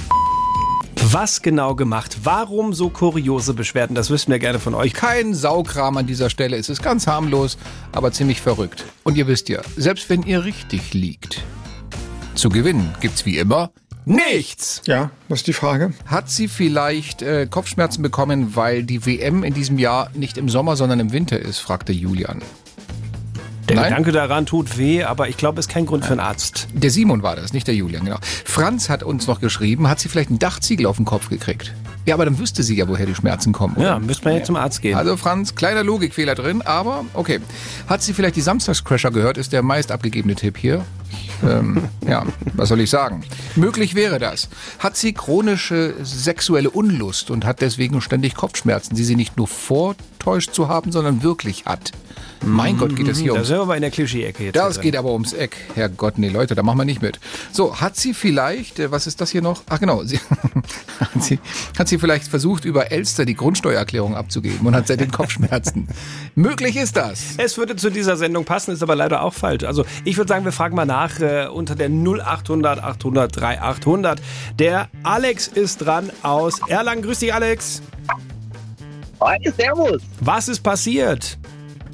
[0.96, 2.20] was genau gemacht?
[2.24, 3.94] Warum so kuriose Beschwerden?
[3.94, 4.94] Das wüssten wir gerne von euch.
[4.94, 6.56] Kein Saukram an dieser Stelle.
[6.56, 7.58] Es ist ganz harmlos,
[7.92, 8.86] aber ziemlich verrückt.
[9.04, 11.44] Und ihr wisst ja, selbst wenn ihr richtig liegt,
[12.36, 13.70] zu gewinnen gibt's wie immer
[14.06, 14.82] Nichts.
[14.86, 15.94] Ja, was ist die Frage?
[16.06, 20.76] Hat sie vielleicht äh, Kopfschmerzen bekommen, weil die WM in diesem Jahr nicht im Sommer,
[20.76, 22.42] sondern im Winter ist, fragte Julian.
[23.70, 23.90] Der Nein?
[23.90, 26.68] Gedanke daran tut weh, aber ich glaube, es ist kein Grund für einen Arzt.
[26.74, 28.18] Der Simon war das, nicht der Julian, genau.
[28.44, 31.74] Franz hat uns noch geschrieben, hat sie vielleicht einen Dachziegel auf den Kopf gekriegt?
[32.06, 33.76] Ja, aber dann wüsste sie ja, woher die Schmerzen kommen.
[33.76, 33.86] Oder?
[33.86, 34.98] Ja, müsste man ja zum Arzt gehen.
[34.98, 37.40] Also Franz, kleiner Logikfehler drin, aber okay.
[37.88, 40.84] Hat sie vielleicht die Samstagscrasher gehört, ist der meist abgegebene Tipp hier.
[41.44, 43.24] Ähm, ja, was soll ich sagen?
[43.56, 44.50] Möglich wäre das.
[44.80, 50.54] Hat sie chronische sexuelle Unlust und hat deswegen ständig Kopfschmerzen, die sie nicht nur vortäuscht
[50.54, 51.92] zu haben, sondern wirklich hat.
[52.44, 53.48] Mein Gott, geht es hier da ums...
[53.48, 54.56] Da sind wir aber in der Klischee-Ecke jetzt.
[54.56, 55.56] Das geht aber ums Eck.
[55.76, 57.20] Herrgott, nee, Leute, da machen wir nicht mit.
[57.52, 59.62] So, hat sie vielleicht, äh, was ist das hier noch?
[59.70, 60.20] Ach genau, sie,
[61.00, 61.40] hat, sie,
[61.78, 65.88] hat sie vielleicht versucht, über Elster die Grundsteuererklärung abzugeben und hat seitdem Kopfschmerzen.
[66.36, 67.36] Möglich ist das.
[67.38, 69.64] Es würde zu dieser Sendung passen, ist aber leider auch falsch.
[69.64, 74.22] Also ich würde sagen, wir fragen mal nach äh, unter der 0800 800 3800.
[74.58, 77.04] Der Alex ist dran aus Erlangen.
[77.04, 77.84] Grüß dich, Alex.
[79.22, 80.02] Hi, servus.
[80.20, 81.38] Was ist passiert?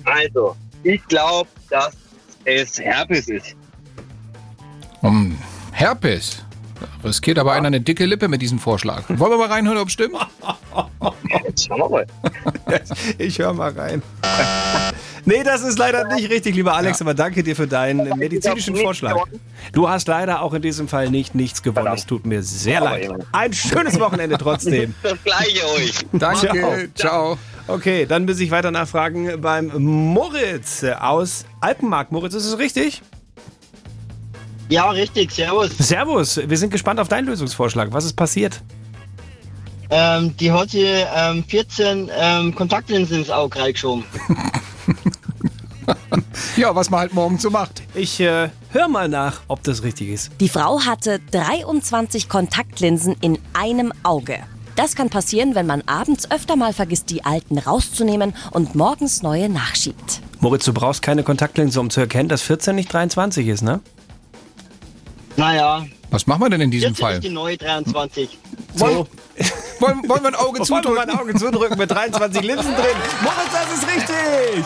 [0.07, 1.95] Also, ich glaube, dass
[2.45, 3.55] es Herpes ist.
[5.01, 5.37] Um,
[5.71, 6.43] Herpes?
[7.03, 7.57] Riskiert aber ja.
[7.57, 9.03] einer eine dicke Lippe mit diesem Vorschlag.
[9.09, 10.15] Wollen wir mal reinhören, ob es stimmt?
[11.45, 12.07] Jetzt schauen wir mal.
[13.17, 14.01] ich höre mal rein.
[15.27, 17.05] Nee, das ist leider nicht richtig, lieber Alex, ja.
[17.05, 19.25] aber danke dir für deinen medizinischen Vorschlag.
[19.73, 21.91] Du hast leider auch in diesem Fall nicht nichts gewonnen.
[21.93, 23.11] Es tut mir sehr leid.
[23.33, 24.95] Ein schönes Wochenende trotzdem.
[25.03, 25.93] Das gleiche euch.
[26.13, 26.89] Danke.
[26.95, 27.35] Ciao.
[27.35, 27.37] Ciao.
[27.67, 32.13] Okay, dann muss ich weiter nachfragen beim Moritz aus Alpenmarkt.
[32.13, 33.01] Moritz, ist es richtig?
[34.69, 35.31] Ja, richtig.
[35.31, 35.71] Servus.
[35.77, 36.39] Servus.
[36.45, 37.91] Wir sind gespannt auf deinen Lösungsvorschlag.
[37.91, 38.61] Was ist passiert?
[39.89, 44.05] Ähm, die hat hier ähm, 14 ähm, Kontaktlinsen ins Auge reingeschoben.
[46.57, 47.83] ja, was man halt morgen so macht.
[47.93, 50.31] Ich äh, hör mal nach, ob das richtig ist.
[50.39, 54.39] Die Frau hatte 23 Kontaktlinsen in einem Auge.
[54.75, 59.49] Das kann passieren, wenn man abends öfter mal vergisst, die alten rauszunehmen und morgens neue
[59.49, 60.21] nachschiebt.
[60.39, 63.79] Moritz, du brauchst keine Kontaktlinse, um zu erkennen, dass 14 nicht 23 ist, ne?
[65.35, 65.85] Naja.
[66.11, 67.13] Was machen wir denn in diesem 14 Fall?
[67.15, 68.37] ist die neue 23.
[68.75, 68.85] So.
[69.79, 70.95] wollen, wollen wir ein Auge zudrücken?
[70.95, 72.85] Wollen wir ein Auge zudrücken mit 23 Linsen drin?
[73.21, 74.65] Moritz, das ist richtig!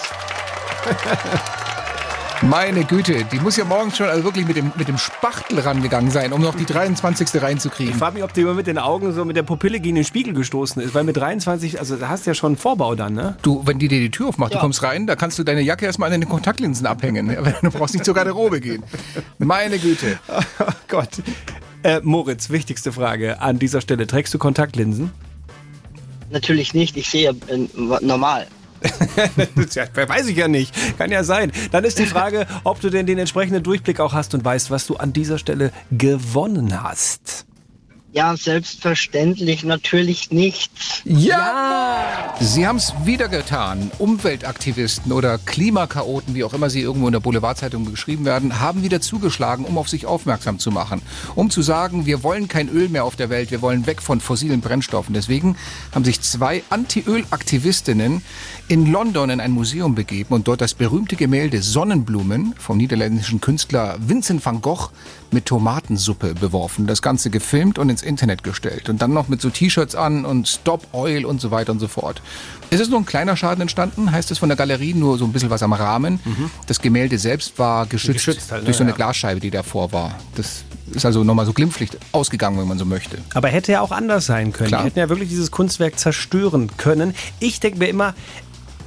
[2.43, 6.09] Meine Güte, die muss ja morgens schon also wirklich mit dem, mit dem Spachtel rangegangen
[6.09, 7.39] sein, um noch die 23.
[7.39, 7.93] reinzukriegen.
[7.93, 10.05] Ich frage mich, ob die immer mit den Augen so mit der Pupille gegen den
[10.05, 13.13] Spiegel gestoßen ist, weil mit 23, also da hast du ja schon einen Vorbau dann,
[13.13, 13.37] ne?
[13.43, 14.57] Du, wenn die dir die Tür aufmacht, ja.
[14.57, 17.37] du kommst rein, da kannst du deine Jacke erstmal an den Kontaktlinsen abhängen.
[17.61, 18.83] Du brauchst nicht zur Garderobe gehen.
[19.37, 20.19] Meine Güte.
[20.59, 21.09] Oh Gott.
[21.83, 24.05] Äh, Moritz, wichtigste Frage an dieser Stelle.
[24.05, 25.11] Trägst du Kontaktlinsen?
[26.29, 27.67] Natürlich nicht, ich sehe äh,
[28.01, 28.47] normal.
[29.73, 30.73] Ja, weiß ich ja nicht.
[30.97, 31.51] Kann ja sein.
[31.71, 34.87] Dann ist die Frage, ob du denn den entsprechenden Durchblick auch hast und weißt, was
[34.87, 37.45] du an dieser Stelle gewonnen hast.
[38.13, 40.69] Ja, selbstverständlich natürlich nicht.
[41.05, 42.35] Ja!
[42.41, 43.89] Sie haben es wieder getan.
[43.99, 48.99] Umweltaktivisten oder Klimakaoten, wie auch immer sie irgendwo in der Boulevardzeitung geschrieben werden, haben wieder
[48.99, 51.01] zugeschlagen, um auf sich aufmerksam zu machen.
[51.35, 54.19] Um zu sagen, wir wollen kein Öl mehr auf der Welt, wir wollen weg von
[54.19, 55.13] fossilen Brennstoffen.
[55.13, 55.55] Deswegen
[55.93, 58.23] haben sich zwei Anti-Öl-Aktivistinnen
[58.71, 63.97] in London in ein Museum begeben und dort das berühmte Gemälde Sonnenblumen vom niederländischen Künstler
[63.99, 64.91] Vincent van Gogh
[65.29, 66.87] mit Tomatensuppe beworfen.
[66.87, 68.87] Das Ganze gefilmt und ins Internet gestellt.
[68.87, 71.89] Und dann noch mit so T-Shirts an und Stop Oil und so weiter und so
[71.89, 72.21] fort.
[72.69, 75.33] Es ist nur ein kleiner Schaden entstanden, heißt es von der Galerie, nur so ein
[75.33, 76.21] bisschen was am Rahmen.
[76.67, 78.95] Das Gemälde selbst war geschützt, Geschützt halt, ne, durch so eine ja.
[78.95, 80.15] Glasscheibe, die davor war.
[80.35, 83.17] Das ist also nochmal so glimpflich ausgegangen, wenn man so möchte.
[83.33, 84.69] Aber hätte ja auch anders sein können.
[84.69, 84.83] Klar.
[84.83, 87.13] Die hätten ja wirklich dieses Kunstwerk zerstören können.
[87.41, 88.13] Ich denke mir immer,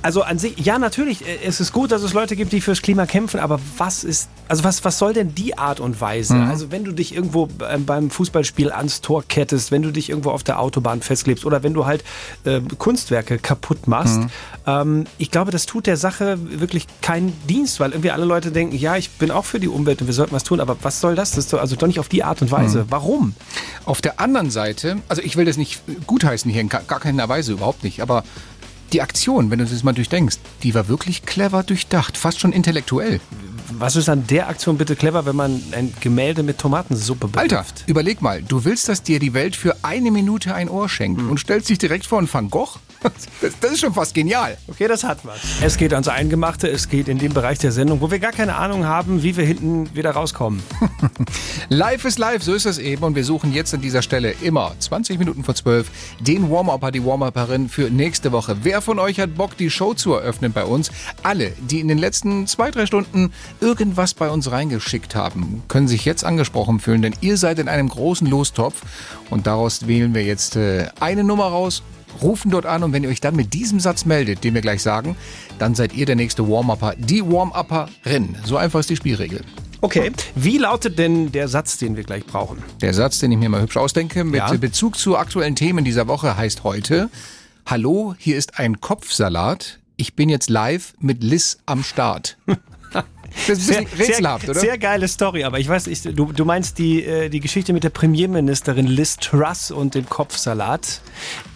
[0.04, 2.82] also an sich, ja natürlich, äh, es ist gut, dass es Leute gibt, die fürs
[2.82, 6.34] Klima kämpfen, aber was ist, also was, was soll denn die Art und Weise?
[6.34, 6.50] Mhm.
[6.50, 10.30] Also wenn du dich irgendwo ähm, beim Fußballspiel ans Tor kettest, wenn du dich irgendwo
[10.30, 12.04] auf der Autobahn festklebst oder wenn du halt
[12.44, 14.30] äh, Kunstwerke kaputt machst, Mhm.
[14.66, 18.76] ähm, ich glaube, das tut der Sache wirklich keinen Dienst, weil irgendwie alle Leute denken,
[18.76, 21.14] ja, ich bin auch für die Umwelt und wir sollten was tun, aber was soll
[21.14, 21.30] das?
[21.32, 22.80] Das also doch nicht auf die Art und Weise.
[22.80, 22.86] Mhm.
[22.90, 23.34] Warum?
[23.86, 27.52] Auf der anderen Seite, also ich will das nicht gutheißen hier in gar keiner Weise,
[27.52, 28.22] überhaupt nicht, aber
[28.92, 33.20] die Aktion, wenn du das mal durchdenkst, die war wirklich clever durchdacht, fast schon intellektuell.
[33.72, 37.52] Was ist an der Aktion bitte clever, wenn man ein Gemälde mit Tomatensuppe betrifft?
[37.52, 41.20] Alter, überleg mal, du willst, dass dir die Welt für eine Minute ein Ohr schenkt
[41.22, 42.78] und stellst dich direkt vor einen Van Gogh?
[43.40, 44.56] Das, das ist schon fast genial.
[44.68, 45.38] Okay, das hat was.
[45.60, 48.56] Es geht ans Eingemachte, es geht in den Bereich der Sendung, wo wir gar keine
[48.56, 50.62] Ahnung haben, wie wir hinten wieder rauskommen.
[51.68, 53.02] Live ist live, so ist es eben.
[53.02, 55.90] Und wir suchen jetzt an dieser Stelle immer 20 Minuten vor 12
[56.20, 58.56] den Warm-Upper, die Warm-Upperin für nächste Woche.
[58.62, 60.90] Wer von euch hat Bock, die Show zu eröffnen bei uns?
[61.22, 66.04] Alle, die in den letzten zwei, drei Stunden irgendwas bei uns reingeschickt haben, können sich
[66.04, 68.82] jetzt angesprochen fühlen, denn ihr seid in einem großen Lostopf.
[69.30, 71.82] Und daraus wählen wir jetzt äh, eine Nummer raus.
[72.22, 74.82] Rufen dort an und wenn ihr euch dann mit diesem Satz meldet, den wir gleich
[74.82, 75.16] sagen,
[75.58, 78.36] dann seid ihr der nächste Warm-Upper, die Warm-Upperin.
[78.44, 79.40] So einfach ist die Spielregel.
[79.80, 82.62] Okay, wie lautet denn der Satz, den wir gleich brauchen?
[82.80, 84.52] Der Satz, den ich mir mal hübsch ausdenke, mit Ja.
[84.54, 87.10] Bezug zu aktuellen Themen dieser Woche heißt heute:
[87.66, 89.80] Hallo, hier ist ein Kopfsalat.
[89.96, 92.38] Ich bin jetzt live mit Liz am Start.
[93.46, 94.60] Das ist bisschen rätselhaft, sehr, oder?
[94.60, 97.84] Sehr geile Story, aber ich weiß nicht, du, du meinst die, äh, die Geschichte mit
[97.84, 101.00] der Premierministerin Liz Truss und dem Kopfsalat.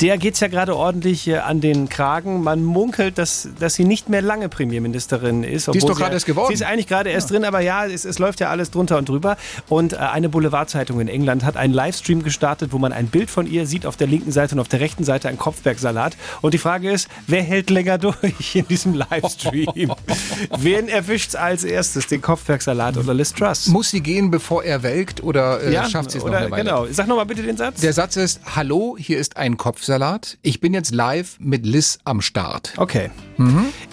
[0.01, 2.43] Der geht's ja gerade ordentlich äh, an den Kragen.
[2.43, 5.73] Man munkelt, dass, dass sie nicht mehr lange Premierministerin ist.
[5.73, 6.49] Die ist doch gerade ja- erst geworden.
[6.49, 9.09] Sie ist eigentlich gerade erst drin, aber ja, es, es läuft ja alles drunter und
[9.09, 9.37] drüber.
[9.69, 13.47] Und äh, eine Boulevardzeitung in England hat einen Livestream gestartet, wo man ein Bild von
[13.47, 16.17] ihr sieht, auf der linken Seite und auf der rechten Seite ein Kopfbergsalat.
[16.43, 19.93] Und die Frage ist, wer hält länger durch in diesem Livestream?
[20.59, 23.67] Wen erwischt's als erstes, den Kopfbergsalat oder Liz Truss?
[23.69, 26.65] Muss sie gehen, bevor er welkt oder äh, schafft sie es noch eine Weile?
[26.65, 26.87] Genau.
[26.91, 27.81] Sag nochmal bitte den Satz.
[27.81, 30.39] Der Satz ist: Hallo, hier ist ein Kopfsalat.
[30.43, 32.73] Ich bin jetzt live mit Liz am Start.
[32.77, 33.11] Okay.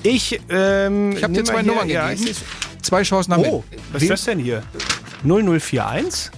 [0.04, 2.32] Ich, ähm, Ich habe dir zwei Nummern ja, gegeben.
[2.82, 4.64] Zwei Chancen haben Oh, was Wen- ist das denn hier?
[5.24, 6.32] 0041?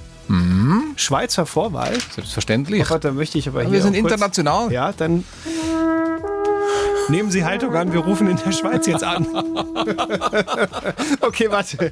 [0.98, 1.94] Schweizer Vorwahl?
[2.14, 2.84] Selbstverständlich.
[2.86, 4.72] Oh Gott, da möchte ich aber Aber hier wir sind auch kurz- international.
[4.74, 5.24] Ja, dann
[7.10, 9.26] nehmen Sie Haltung an, wir rufen in der Schweiz jetzt an.
[11.22, 11.92] okay, warte.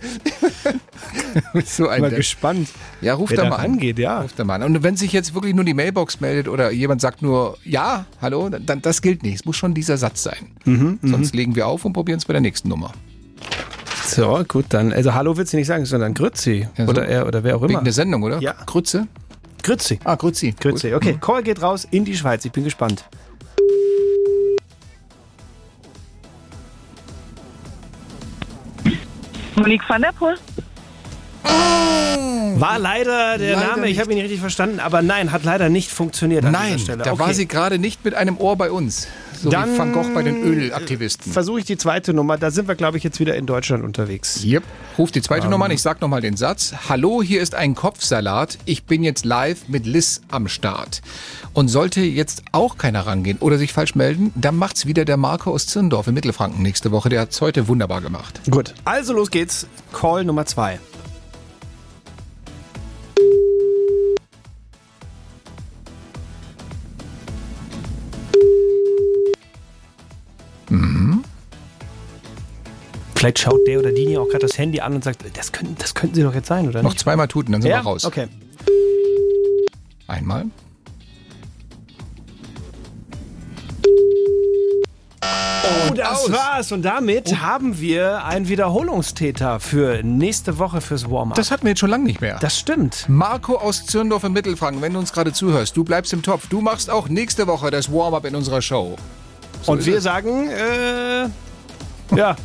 [1.65, 2.17] so ein Mal Depp.
[2.17, 2.69] gespannt.
[3.01, 3.71] Ja, ruft da mal an.
[3.71, 4.21] rangeht, ja.
[4.21, 4.63] Ruft da mal an.
[4.63, 8.49] Und wenn sich jetzt wirklich nur die Mailbox meldet oder jemand sagt nur Ja, hallo,
[8.49, 9.35] dann das gilt nicht.
[9.35, 10.51] Es muss schon dieser Satz sein.
[10.65, 12.91] Mhm, Sonst legen wir auf und probieren es bei der nächsten Nummer.
[14.05, 14.93] So, gut, dann.
[14.93, 16.67] Also Hallo willst du nicht sagen, sondern Grützi.
[16.77, 16.91] Ja, so.
[16.91, 17.69] oder er oder wer auch immer.
[17.69, 18.39] Wegen der Sendung, oder?
[18.39, 18.53] Ja.
[18.65, 19.07] Grütze?
[19.63, 19.99] Grützi.
[20.03, 20.53] Ah, Grützi.
[20.59, 20.93] Grützi.
[20.93, 22.45] Okay, Call geht raus in die Schweiz.
[22.45, 23.05] Ich bin gespannt.
[29.55, 30.35] Monique van der Poel.
[32.57, 35.69] War leider der Leider Name, ich habe ihn nicht richtig verstanden, aber nein, hat leider
[35.69, 37.03] nicht funktioniert an Nein, dieser Stelle.
[37.03, 37.19] da okay.
[37.19, 39.07] war sie gerade nicht mit einem Ohr bei uns.
[39.45, 41.31] So Dann wie Van Gogh bei den Ölaktivisten.
[41.31, 44.43] Versuche ich die zweite Nummer, da sind wir, glaube ich, jetzt wieder in Deutschland unterwegs.
[44.43, 44.63] Yep.
[44.97, 45.51] Ruf die zweite Ähm.
[45.51, 46.73] Nummer an, ich sag nochmal den Satz.
[46.89, 48.57] Hallo, hier ist ein Kopfsalat.
[48.65, 51.03] Ich bin jetzt live mit Liz am Start.
[51.53, 55.51] Und sollte jetzt auch keiner rangehen oder sich falsch melden, dann macht's wieder der Marco
[55.51, 57.09] aus Zirndorf in Mittelfranken nächste Woche.
[57.09, 58.41] Der hat's heute wunderbar gemacht.
[58.49, 59.67] Gut, also los geht's.
[59.93, 60.79] Call Nummer zwei.
[70.75, 71.23] Mhm.
[73.15, 75.95] Vielleicht schaut der oder die auch gerade das Handy an und sagt, das könnten, das
[75.95, 76.99] könnten sie doch jetzt sein, oder Noch nicht?
[76.99, 77.77] zweimal tuten, dann sind ja?
[77.77, 78.05] wir raus.
[78.05, 78.27] Okay.
[80.07, 80.45] Einmal.
[85.21, 86.31] Oh, Und das aus.
[86.31, 86.71] war's.
[86.71, 91.35] Und damit haben wir einen Wiederholungstäter für nächste Woche fürs Warm-up.
[91.35, 92.37] Das hatten wir jetzt schon lange nicht mehr.
[92.39, 93.05] Das stimmt.
[93.07, 96.47] Marco aus Zürndorf in Mittelfranken, wenn du uns gerade zuhörst, du bleibst im Topf.
[96.47, 98.97] Du machst auch nächste Woche das Warm-up in unserer Show.
[99.65, 100.03] So Und wir es.
[100.03, 101.27] sagen, äh,
[102.15, 102.35] ja,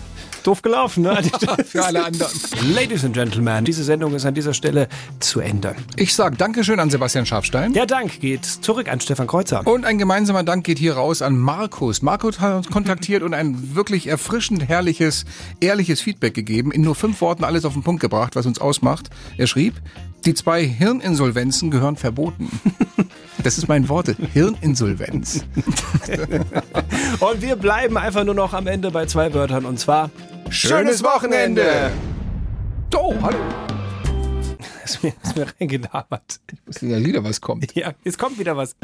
[0.42, 1.22] doof gelaufen, ne?
[1.66, 2.33] Für alle anderen.
[2.74, 5.76] Ladies and Gentlemen, diese Sendung ist an dieser Stelle zu Ende.
[5.96, 7.74] Ich sag Dankeschön an Sebastian Schafstein.
[7.74, 9.66] Der Dank geht zurück an Stefan Kreuzer.
[9.66, 12.00] Und ein gemeinsamer Dank geht hier raus an Markus.
[12.00, 15.27] Markus hat uns kontaktiert und ein wirklich erfrischend herrliches,
[15.60, 16.73] ehrliches Feedback gegeben.
[16.73, 19.10] In nur fünf Worten alles auf den Punkt gebracht, was uns ausmacht.
[19.37, 19.75] Er schrieb,
[20.25, 22.48] die zwei Hirninsolvenzen gehören verboten.
[23.42, 24.16] Das ist mein Worte.
[24.32, 25.44] Hirninsolvenz.
[27.20, 30.10] Und wir bleiben einfach nur noch am Ende bei zwei Wörtern und zwar
[30.50, 31.90] Schönes Wochenende!
[32.94, 33.38] Oh, hallo.
[34.84, 36.40] Ist mir, ist mir reingedabert.
[36.66, 37.74] Ist wieder Lieder, was kommt.
[37.74, 38.74] Ja, jetzt kommt wieder was.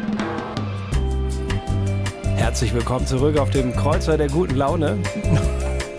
[2.36, 4.98] Herzlich willkommen zurück auf dem Kreuzer der guten Laune.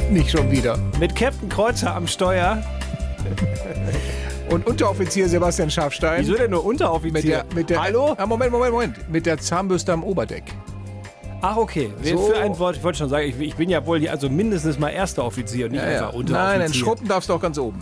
[0.10, 0.78] Nicht schon wieder.
[1.00, 2.64] Mit Captain Kreuzer am Steuer.
[4.50, 6.22] Und Unteroffizier Sebastian Schafstein.
[6.22, 7.12] Wieso denn nur Unteroffizier?
[7.14, 8.16] Mit der, mit der, Hallo?
[8.18, 9.10] Ah, Moment, Moment, Moment.
[9.12, 10.44] Mit der Zahnbürste am Oberdeck.
[11.42, 11.92] Ach, okay.
[12.02, 12.18] So.
[12.28, 14.80] Für ein Wort, ich wollte schon sagen, ich, ich bin ja wohl die, also mindestens
[14.80, 16.38] mal erster Offizier und nicht einfach Unteroffizier.
[16.38, 17.80] Nein, nein, Schruppen darfst du auch ganz oben.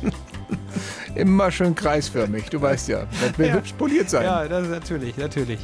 [1.14, 3.04] Immer schön kreisförmig, du weißt ja.
[3.20, 3.54] Das will Ja.
[3.54, 4.24] hübsch poliert sein.
[4.24, 5.60] Ja, das ist natürlich, natürlich.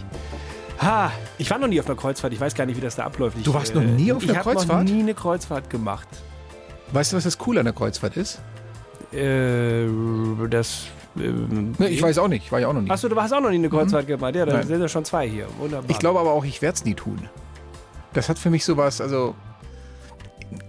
[0.80, 2.32] Ha, ich war noch nie auf einer Kreuzfahrt.
[2.32, 3.36] Ich weiß gar nicht, wie das da abläuft.
[3.38, 4.84] Ich, Du warst noch nie auf einer ich hab Kreuzfahrt?
[4.84, 6.06] noch nie eine Kreuzfahrt gemacht.
[6.92, 8.40] Weißt du, was das Coole an der Kreuzfahrt ist?
[9.16, 9.88] Äh,
[10.48, 10.86] das.
[11.18, 12.90] Ähm, Ne, ich weiß auch nicht, war ja auch noch nie.
[12.90, 14.34] Achso, du hast auch noch nie eine Kreuzfahrt gemacht.
[14.34, 14.66] Ja, dann Nein.
[14.66, 15.46] sind ja schon zwei hier.
[15.58, 15.88] Wunderbar.
[15.90, 17.18] Ich glaube aber auch, ich werde es nie tun.
[18.12, 19.34] Das hat für mich sowas, also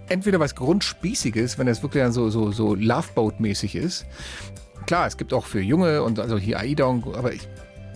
[0.08, 4.06] entweder was Grundspießiges, wenn das wirklich dann so, so, so Loveboat-mäßig ist.
[4.86, 7.46] Klar, es gibt auch für Junge und also hier AIDA und aber ich,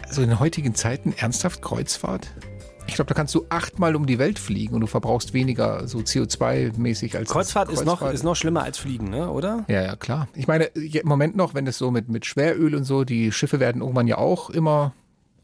[0.07, 2.29] also in heutigen Zeiten ernsthaft Kreuzfahrt?
[2.93, 5.99] Ich glaube, da kannst du achtmal um die Welt fliegen und du verbrauchst weniger so
[5.99, 8.15] CO2-mäßig als Kreuzfahrt, ist, noch, Kreuzfahrt.
[8.15, 9.31] ist noch schlimmer als Fliegen, ne?
[9.31, 9.65] oder?
[9.69, 10.29] Ja, ja, klar.
[10.35, 13.61] Ich meine, im Moment noch, wenn das so mit, mit Schweröl und so, die Schiffe
[13.61, 14.93] werden irgendwann ja auch immer,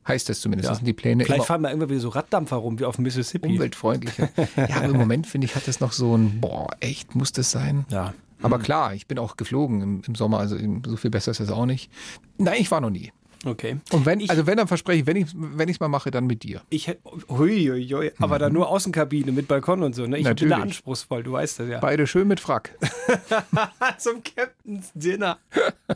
[0.06, 2.78] heißt es zumindest, das sind die Pläne Vielleicht fahren wir irgendwann wieder so Raddampfer rum
[2.78, 3.48] wie auf dem Mississippi.
[3.48, 4.28] umweltfreundlicher.
[4.56, 7.50] ja, aber im Moment finde ich, hat das noch so ein, boah, echt, muss das
[7.50, 7.86] sein?
[7.88, 8.12] Ja.
[8.42, 11.50] Aber klar, ich bin auch geflogen im, im Sommer, also so viel besser ist das
[11.50, 11.90] auch nicht.
[12.36, 13.10] Nein, ich war noch nie.
[13.44, 13.76] Okay.
[13.92, 16.42] Und wenn, also wenn, dann verspreche ich, wenn ich wenn es mal mache, dann mit
[16.42, 16.60] dir.
[16.70, 20.06] Ich hätte, hui, hui, hui, aber dann nur Außenkabine mit Balkon und so.
[20.06, 20.18] Ne?
[20.18, 20.56] Ich bin da Natürlich.
[20.56, 21.78] anspruchsvoll, du weißt das ja.
[21.78, 22.76] Beide schön mit Frack.
[23.98, 25.38] Zum Captain's Dinner.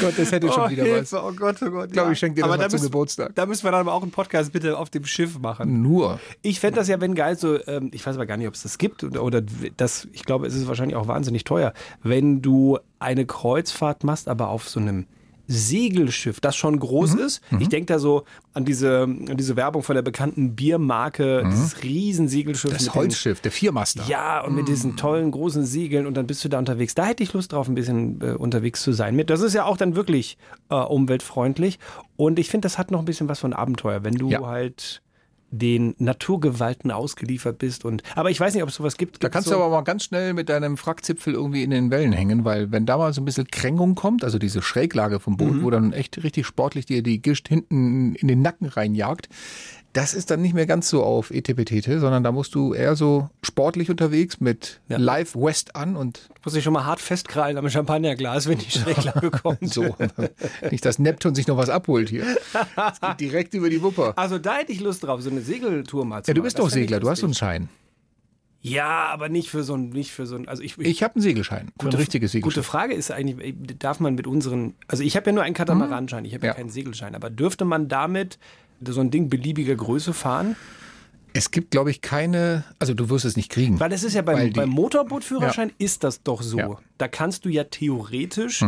[0.00, 1.14] Gott, das hätte schon oh, wieder Hilfe, was.
[1.14, 1.88] Oh Gott, oh Gott.
[1.88, 3.34] Ich glaube, ich schenke dir das aber mal da zum müssen- Geburtstag.
[3.34, 5.82] Da müssen wir dann aber auch einen Podcast bitte auf dem Schiff machen.
[5.82, 6.18] Nur.
[6.42, 8.62] Ich fände das ja, wenn geil, so, ähm, ich weiß aber gar nicht, ob es
[8.62, 9.42] das gibt oder, oder
[9.76, 14.48] das, ich glaube, es ist wahrscheinlich auch wahnsinnig teuer, wenn du eine Kreuzfahrt machst, aber
[14.48, 15.06] auf so einem
[15.48, 17.20] Segelschiff, das schon groß Mhm.
[17.20, 17.40] ist.
[17.58, 22.28] Ich denke da so an diese, an diese Werbung von der bekannten Biermarke, dieses riesen
[22.28, 22.70] Segelschiff.
[22.70, 22.74] Mhm.
[22.74, 24.04] Das mit den- Holzschiff, der Viermaster.
[24.06, 26.94] ja, und mit diesen tollen großen Segeln und dann bist du da unterwegs.
[26.94, 29.16] Da hätte ich Lust drauf, ein bisschen äh, unterwegs zu sein.
[29.16, 30.36] Mit, das ist ja auch dann wirklich
[30.70, 31.78] äh, umweltfreundlich.
[32.16, 34.40] Und ich finde, das hat noch ein bisschen was von Abenteuer, wenn du Ja.
[34.46, 35.02] halt
[35.50, 37.84] den Naturgewalten ausgeliefert bist.
[37.84, 39.22] Und, aber ich weiß nicht, ob es sowas gibt.
[39.22, 42.12] Da kannst so, du aber mal ganz schnell mit deinem Frackzipfel irgendwie in den Wellen
[42.12, 45.62] hängen, weil wenn da mal so ein bisschen Kränkung kommt, also diese Schräglage vom Boot,
[45.62, 49.28] wo dann echt richtig sportlich dir die Gischt hinten in den Nacken reinjagt,
[49.94, 53.30] das ist dann nicht mehr ganz so auf Etepetete, sondern da musst du eher so
[53.42, 54.98] sportlich unterwegs mit Ja.
[54.98, 59.30] Live West an und muss ich schon mal hart festkrallen am Champagnerglas, wenn die Schräglage
[59.42, 59.72] kommt.
[59.72, 59.96] so.
[60.70, 62.24] nicht, dass Neptun sich noch was abholt hier.
[62.92, 64.12] Es geht direkt über die Wupper.
[64.16, 66.68] Also da hätte ich Lust drauf, so eine Segeltour mal zu Ja, du bist doch
[66.68, 67.34] ich Segler, du hast so einen.
[67.34, 67.68] Schein.
[68.60, 71.22] Ja, aber nicht für so ein, nicht für so ein, also ich, Ich habe einen
[71.22, 72.66] Segelschein, für ein richtiges Gute Segelschiff.
[72.66, 76.24] Frage ist eigentlich, äh, darf man mit unseren, also ich habe ja nur einen Katamaranschein,
[76.24, 76.52] ich habe ja.
[76.52, 76.56] Ja.
[76.56, 78.38] keinen Segelschein, aber dürfte man damit
[78.86, 80.56] so ein Ding beliebiger Größe fahren?
[81.38, 83.78] Es gibt, glaube ich, keine, also du wirst es nicht kriegen.
[83.80, 86.58] Weil es ist ja beim, die- beim Motorbootführerschein ist das doch so.
[86.58, 86.68] Ja.
[86.68, 86.76] Mhm.
[86.98, 88.62] Da kannst du ja theoretisch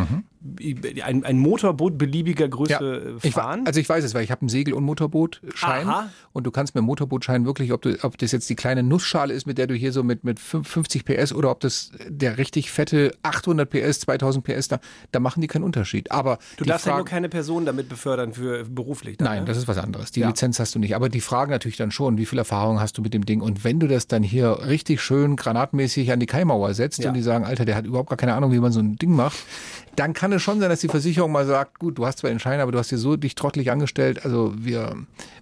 [1.04, 3.66] ein, ein Motorboot beliebiger Größe äh, Ich, wa- fahren.
[3.66, 6.10] also ich weiß es, weil ich habe einen Segel- und Motorbootschein Aha.
[6.32, 9.34] und du kannst mit dem Motorbootschein wirklich, ob, du, ob das jetzt die kleine Nussschale
[9.34, 12.38] ist, mit der du hier so mit, mit fünf- 50 PS oder ob das der
[12.38, 14.80] richtig fette 800 PS, 2000 PS, da,
[15.12, 16.10] da machen die keinen Unterschied.
[16.10, 19.18] Aber du darfst ja Frage- nur keine Person damit befördern für beruflich.
[19.18, 19.44] dann, Nein, ne?
[19.46, 20.12] das ist was anderes.
[20.12, 20.28] Die Ja.
[20.28, 20.94] Lizenz hast du nicht.
[20.94, 23.40] Aber die fragen natürlich dann schon, wie viel Erfahrung hast du mit dem Ding?
[23.40, 27.08] Und wenn du das dann hier richtig schön granatmäßig an die Kaimauer setzt Ja.
[27.08, 29.12] und die sagen, Alter, der hat überhaupt gar keine Ahnung, wie man so ein Ding
[29.14, 29.38] macht,
[29.96, 32.38] dann kann es schon sein, dass die Versicherung mal sagt, gut, du hast zwar den
[32.38, 34.24] Schein, aber du hast dir so dich trottelig angestellt.
[34.24, 34.94] Also wir,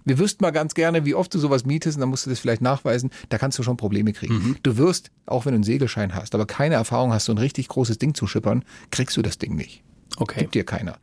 [0.05, 2.39] wir wüssten mal ganz gerne, wie oft du sowas mietest und dann musst du das
[2.39, 3.09] vielleicht nachweisen.
[3.29, 4.33] Da kannst du schon Probleme kriegen.
[4.35, 4.57] Mhm.
[4.63, 7.67] Du wirst, auch wenn du einen Segelschein hast, aber keine Erfahrung hast, so ein richtig
[7.67, 9.83] großes Ding zu schippern, kriegst du das Ding nicht.
[10.17, 10.39] Okay.
[10.41, 10.97] Gibt dir keiner.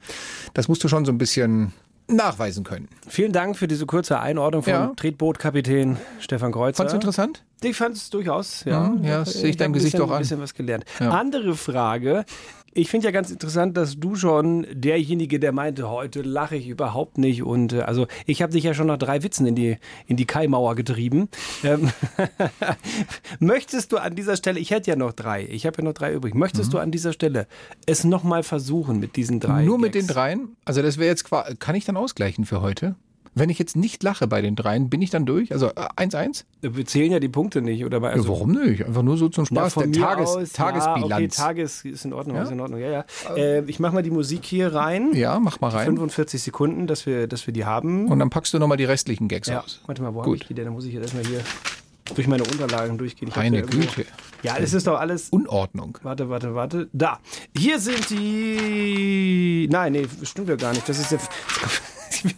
[0.55, 1.73] Das musst du schon so ein bisschen
[2.09, 2.89] nachweisen können.
[3.09, 4.93] Vielen Dank für diese kurze Einordnung von Ja.
[4.97, 6.85] Tretbootkapitän Stefan Kreuzer.
[6.85, 7.43] Du interessant?
[7.63, 8.81] Ich fand es durchaus, ja.
[8.91, 10.17] Mhm, ja, das sehe ich deinem Gesicht bisschen, auch an.
[10.17, 10.85] ein bisschen was gelernt.
[11.01, 11.11] Ja.
[11.11, 12.25] Andere Frage.
[12.77, 17.17] Ich finde ja ganz interessant, dass du schon derjenige, der meinte, heute lache ich überhaupt
[17.17, 17.43] nicht.
[17.43, 20.27] Und äh, also ich habe dich ja schon nach drei Witzen in die, in die
[20.27, 21.31] Kaimauer getrieben.
[21.65, 21.91] Ähm,
[23.41, 26.13] möchtest du an dieser Stelle, ich hätte ja noch drei, ich habe ja noch drei
[26.13, 27.47] übrig, möchtest du an dieser Stelle
[27.87, 29.63] es nochmal versuchen mit diesen drei?
[29.63, 29.67] Mhm.
[29.69, 30.07] Nur mit Gags?
[30.07, 30.57] den dreien?
[30.67, 32.95] Also das wäre jetzt quasi, kann ich dann ausgleichen für heute?
[33.39, 35.53] Wenn ich jetzt nicht lache bei den dreien, bin ich dann durch?
[35.53, 36.45] Also äh, 1-1?
[36.63, 38.01] Wir zählen ja die Punkte nicht, oder?
[38.01, 38.87] bei- Also, ja, warum nicht?
[38.87, 39.75] Einfach nur so zum Na, Spaß.
[39.75, 41.11] von Der Tages, aus, Tagesbilanz.
[41.11, 42.45] Ja, okay, Tages ist in Ordnung, Ja?
[42.45, 43.05] ist in Ordnung, ja, ja.
[43.37, 45.13] Äh, ich mache mal die Musik hier rein.
[45.13, 45.85] Ja, mach mal rein.
[45.85, 48.09] 45 Sekunden, dass wir, dass wir die haben.
[48.09, 49.83] Und dann packst du nochmal die restlichen Gags ja, aus.
[49.85, 50.41] warte mal, wo habe Gut.
[50.41, 50.65] ich die denn?
[50.65, 51.41] Da muss ich jetzt erstmal hier
[52.15, 53.29] durch meine Unterlagen durchgehen.
[53.29, 54.07] Ich Meine Güte.
[54.43, 55.29] Ja, es ist doch alles.
[55.29, 55.99] Unordnung.
[56.03, 56.89] Warte, warte, warte.
[56.95, 57.19] Da.
[57.55, 59.69] Hier sind die.
[59.71, 60.89] Nein, nee, stimmt ja gar nicht.
[60.89, 61.19] Das ist der.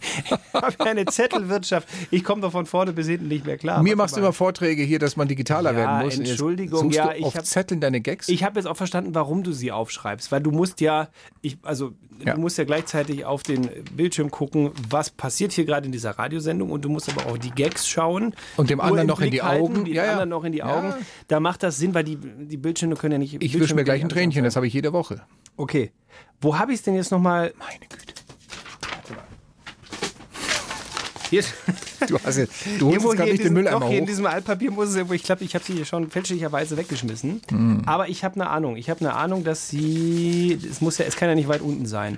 [0.51, 1.87] Ich habe eine Zettelwirtschaft.
[2.11, 3.81] Ich komme doch von vorne bis hinten nicht mehr klar.
[3.81, 6.17] Mir machst du immer Vorträge hier, dass man digitaler Ja, werden muss.
[6.19, 8.27] Entschuldigung, ja, du ich auf hab- Zetteln deine Gags.
[8.29, 11.07] Ich habe jetzt auch verstanden, warum du sie aufschreibst, weil du musst ja,
[11.41, 11.93] ich, also
[12.25, 12.33] Ja.
[12.35, 16.71] du musst ja gleichzeitig auf den Bildschirm gucken, was passiert hier gerade in dieser Radiosendung
[16.71, 19.63] und du musst aber auch die Gags schauen Und dem anderen noch in die halten,
[19.63, 19.85] Augen.
[19.85, 20.11] die Ja, ja.
[20.11, 20.63] anderen noch in die.
[20.63, 20.93] Augen.
[21.29, 23.41] Da macht das Sinn, weil die, die Bildschirme können ja nicht.
[23.41, 25.21] ich wische mir gleich ein Tränchen, das das habe ich jede Woche.
[25.57, 25.91] Okay,
[26.41, 27.53] wo habe ich es denn jetzt nochmal?
[27.59, 28.13] Meine Güte.
[31.29, 31.43] Hier,
[32.07, 34.07] Du, hast jetzt, du holst jetzt nicht den diesem- Mülleimer doch, hier in hoch.
[34.07, 37.41] diesem Altpapier muss es irgendwo, ich glaube, ich habe sie hier schon fälschlicherweise weggeschmissen.
[37.49, 37.83] Hm.
[37.85, 38.77] Aber ich habe eine Ahnung.
[38.77, 41.85] Ich habe eine Ahnung, dass sie, es muss ja, es kann ja nicht weit unten
[41.85, 42.17] sein.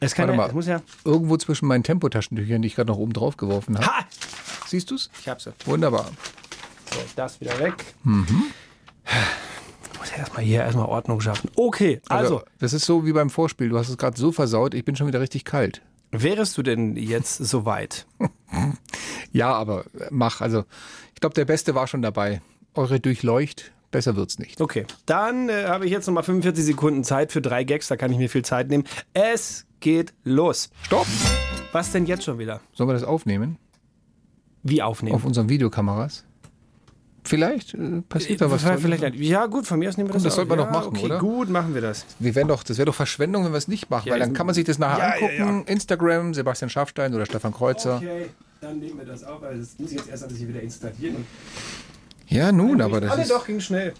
[0.00, 0.48] Es kann Warte ja, mal.
[0.48, 3.86] es muss ja, Irgendwo zwischen meinen Tempotaschentüchern, die ich gerade noch oben drauf geworfen habe.
[3.86, 4.04] ha!
[4.66, 5.10] Siehst du's?
[5.20, 5.52] Ich habe sie.
[5.66, 6.10] Wunderbar.
[6.92, 7.74] So, das wieder weg.
[8.04, 8.44] Mhm.
[9.92, 11.50] Ich muss ja erstmal hier erstmal Ordnung schaffen.
[11.56, 13.68] Okay, also, Also, das ist so wie beim Vorspiel.
[13.68, 15.82] Du hast es gerade so versaut, ich bin schon wieder richtig kalt.
[16.10, 18.06] Wärest du denn jetzt soweit?
[19.32, 20.40] Ja, aber mach.
[20.40, 20.64] Also,
[21.14, 22.40] ich glaube, der Beste war schon dabei.
[22.74, 24.60] Eure Durchleucht, besser wird's nicht.
[24.60, 28.12] Okay, dann äh, habe ich jetzt nochmal 45 Sekunden Zeit für drei Gags, da kann
[28.12, 28.84] ich mir viel Zeit nehmen.
[29.14, 30.70] Es geht los.
[30.82, 31.06] Stopp!
[31.72, 32.60] Was denn jetzt schon wieder?
[32.72, 33.58] Sollen wir das aufnehmen?
[34.62, 35.14] Wie aufnehmen?
[35.16, 36.24] Auf unseren Videokameras?
[37.24, 38.62] Vielleicht äh, passiert da was.
[38.62, 40.66] Vielleicht, vielleicht, ja, gut, von mir aus nehmen wir das das sollten wir auf.
[40.66, 41.18] doch ja, machen, okay, oder?
[41.18, 42.06] Gut, machen wir das.
[42.18, 44.32] Wir wären doch, das wäre doch Verschwendung, wenn wir es nicht machen, Ja, weil dann
[44.32, 45.64] kann man sich das nachher ja, ja, angucken.
[45.66, 47.96] Instagram, Sebastian Schafstein oder Stefan Kreuzer.
[47.96, 49.42] Okay, dann nehmen wir das auf.
[49.42, 51.26] Also das muss ich jetzt erst alles hier wieder installieren.
[52.28, 53.30] Ja, nun, aber das nee, ist.
[53.30, 53.94] doch, ging schnell.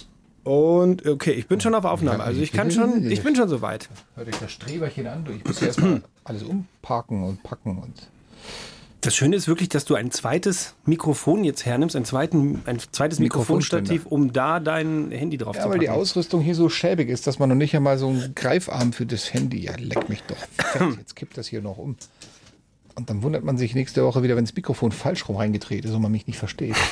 [0.44, 2.22] Und okay, ich bin schon auf Aufnahme.
[2.22, 3.88] Also ich kann schon, ich bin schon soweit.
[4.14, 5.32] Hört euch das Streberchen an, du.
[5.32, 8.08] Ich muss hier erstmal alles umparken und packen und.
[9.00, 13.20] Das Schöne ist wirklich, dass du ein zweites Mikrofon jetzt hernimmst, ein, zweiten, ein zweites
[13.20, 15.80] Mikrofonstativ, um da dein Handy drauf Ja, zu weil packen.
[15.82, 19.06] die Ausrüstung hier so schäbig ist, dass man noch nicht einmal so einen Greifarm für
[19.06, 19.60] das Handy.
[19.60, 20.36] Ja, leck mich doch.
[20.98, 21.96] Jetzt kippt das hier noch um.
[22.98, 25.92] Und dann wundert man sich nächste Woche wieder, wenn das Mikrofon falsch rum reingedreht ist
[25.92, 26.74] und man mich nicht versteht.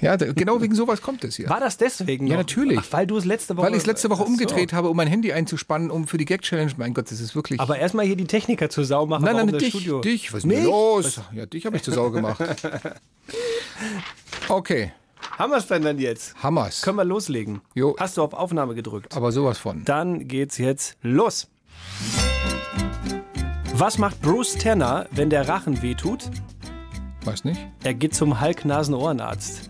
[0.00, 1.48] Ja, genau wegen sowas kommt es hier.
[1.48, 2.26] War das deswegen?
[2.26, 2.40] Ja, noch?
[2.40, 2.78] natürlich.
[2.78, 3.66] Ach, weil du es letzte Woche.
[3.66, 4.26] Weil ich es letzte Woche so.
[4.26, 6.72] umgedreht habe, um mein Handy einzuspannen, um für die Gag-Challenge.
[6.76, 7.58] Mein Gott, das ist wirklich.
[7.58, 9.24] Aber erstmal hier die Techniker zur Sau machen.
[9.24, 10.00] nein, nein, das dich, Studio.
[10.00, 10.32] dich.
[10.32, 11.20] Was ist denn los?
[11.32, 12.42] Ja, dich habe ich zur Sau gemacht.
[14.48, 14.92] Okay,
[15.38, 16.34] Haben wir es denn dann jetzt?
[16.42, 16.82] Hammers.
[16.82, 17.62] Können wir loslegen?
[17.74, 17.96] Jo.
[17.98, 19.16] Hast du auf Aufnahme gedrückt?
[19.16, 19.84] Aber sowas von.
[19.84, 21.48] Dann geht's jetzt los.
[23.76, 26.30] Was macht Bruce Tanner, wenn der Rachen wehtut?
[27.24, 27.60] Weiß nicht.
[27.82, 29.68] Er geht zum Halk-Nasen-Ohrenarzt.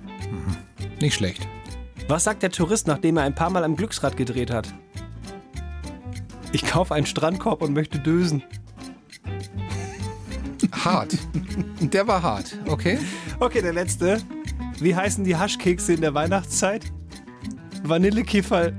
[1.00, 1.48] Nicht schlecht.
[2.06, 4.74] Was sagt der Tourist, nachdem er ein paar Mal am Glücksrad gedreht hat?
[6.52, 8.42] Ich kaufe einen Strandkorb und möchte dösen.
[10.70, 11.16] Hart.
[11.80, 12.98] Der war hart, okay?
[13.40, 14.20] Okay, der letzte.
[14.80, 16.92] Wie heißen die Haschkekse in der Weihnachtszeit?
[17.84, 18.76] Vanillekifferl.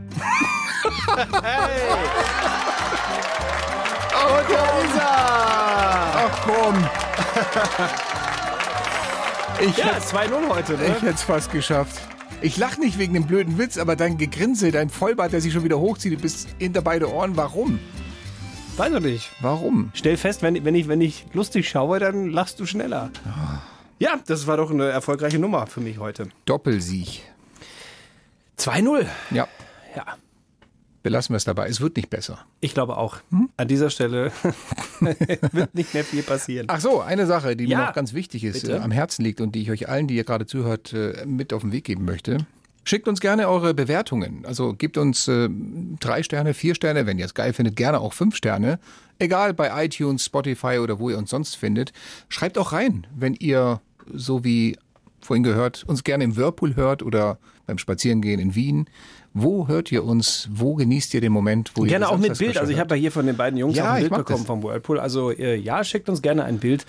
[1.42, 2.75] hey!
[4.16, 6.28] Und da ist er!
[6.28, 6.90] Ach komm.
[9.62, 10.98] Ich Ja, hätte 2-0 heute, ne?
[10.98, 12.02] ich es fast geschafft.
[12.42, 15.64] Ich lach nicht wegen dem blöden Witz, aber dein Gegrinse, dein Vollbart, der sich schon
[15.64, 17.38] wieder hochzieht bis hinter beide Ohren.
[17.38, 17.80] Warum?
[18.76, 19.32] Weiß ich nicht.
[19.40, 19.92] Warum?
[19.94, 23.12] Stell fest, wenn, wenn, ich, wenn ich lustig schaue, dann lachst du schneller.
[23.98, 26.28] Ja, das war doch eine erfolgreiche Nummer für mich heute.
[26.44, 27.22] Doppelsieg.
[28.60, 29.06] 2-0.
[29.32, 29.48] Ja,
[29.96, 30.04] Ja,
[31.06, 31.68] belassen wir es dabei.
[31.70, 32.40] Es wird nicht besser.
[32.62, 33.18] ich glaube auch.
[33.58, 34.32] An dieser Stelle
[35.52, 36.66] wird nicht mehr viel passieren.
[36.68, 37.78] Ach so, eine Sache, die Ja.
[37.78, 38.78] mir noch ganz wichtig ist, Bitte.
[38.78, 41.54] äh, am Herzen liegt und die ich euch allen, die ihr gerade zuhört, äh, mit
[41.54, 42.40] auf den Weg geben möchte.
[42.86, 44.46] Schickt uns gerne eure Bewertungen.
[44.48, 45.48] Also gebt uns äh,
[46.00, 48.80] drei Sterne, vier Sterne, wenn ihr es geil findet, gerne auch fünf Sterne.
[49.20, 51.94] Egal bei iTunes, Spotify oder wo ihr uns sonst findet.
[52.30, 53.80] Schreibt auch rein, wenn ihr
[54.12, 54.78] so wie
[55.22, 57.38] vorhin gehört, uns gerne im Whirlpool hört oder
[57.68, 58.88] beim Spazierengehen in Wien.
[59.38, 60.48] Wo hört ihr uns?
[60.50, 62.58] Wo genießt ihr den Moment, wo ihr Gerne auch mit Bild.
[62.58, 64.48] Also ich habe ja hier von den beiden Jungs Ja, auch ein Bild bekommen das.
[64.48, 64.98] vom Whirlpool.
[64.98, 66.86] Also äh, ja, schickt uns gerne ein Bild,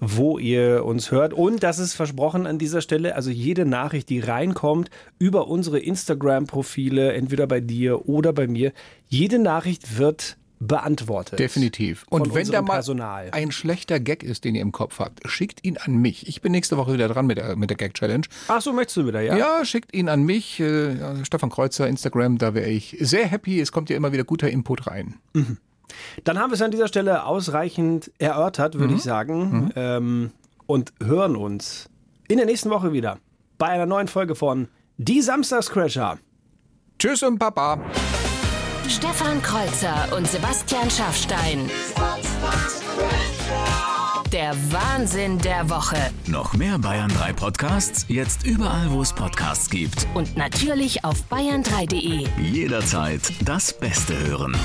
[0.00, 1.34] wo ihr uns hört.
[1.34, 3.16] Und das ist versprochen an dieser Stelle.
[3.16, 4.88] Also jede Nachricht, die reinkommt
[5.18, 8.72] über unsere Instagram-Profile, entweder bei dir oder bei mir,
[9.08, 11.38] jede Nachricht wird beantwortet.
[11.38, 12.04] Definitiv.
[12.10, 13.30] Und wenn da mal Personal.
[13.32, 16.28] ein schlechter Gag ist, den ihr im Kopf habt, schickt ihn an mich.
[16.28, 18.26] Ich bin nächste Woche wieder dran mit der, mit der Gag-Challenge.
[18.48, 19.36] Ach so, möchtest du wieder, ja?
[19.36, 20.60] Ja, schickt ihn an mich.
[20.60, 23.58] Äh, Stefan Kreuzer, Instagram, da wäre ich sehr happy.
[23.58, 25.14] Es kommt ja immer wieder guter Input rein.
[26.24, 28.96] Dann haben wir es an dieser Stelle ausreichend erörtert, würde Mhm.
[28.98, 29.72] ich sagen.
[29.76, 30.30] Ähm,
[30.66, 31.88] und hören uns
[32.28, 33.18] in der nächsten Woche wieder
[33.58, 36.18] bei einer neuen Folge von Die Samstagscrasher.
[36.98, 37.80] Tschüss und Papa.
[38.90, 41.70] Stefan Kreuzer und Sebastian Schaffstein.
[44.32, 45.96] Der Wahnsinn der Woche.
[46.26, 50.08] Noch mehr Bayern 3 Podcasts, jetzt überall, wo es Podcasts gibt.
[50.14, 52.26] Und natürlich auf bayern3.de.
[52.42, 54.56] Jederzeit das Beste hören.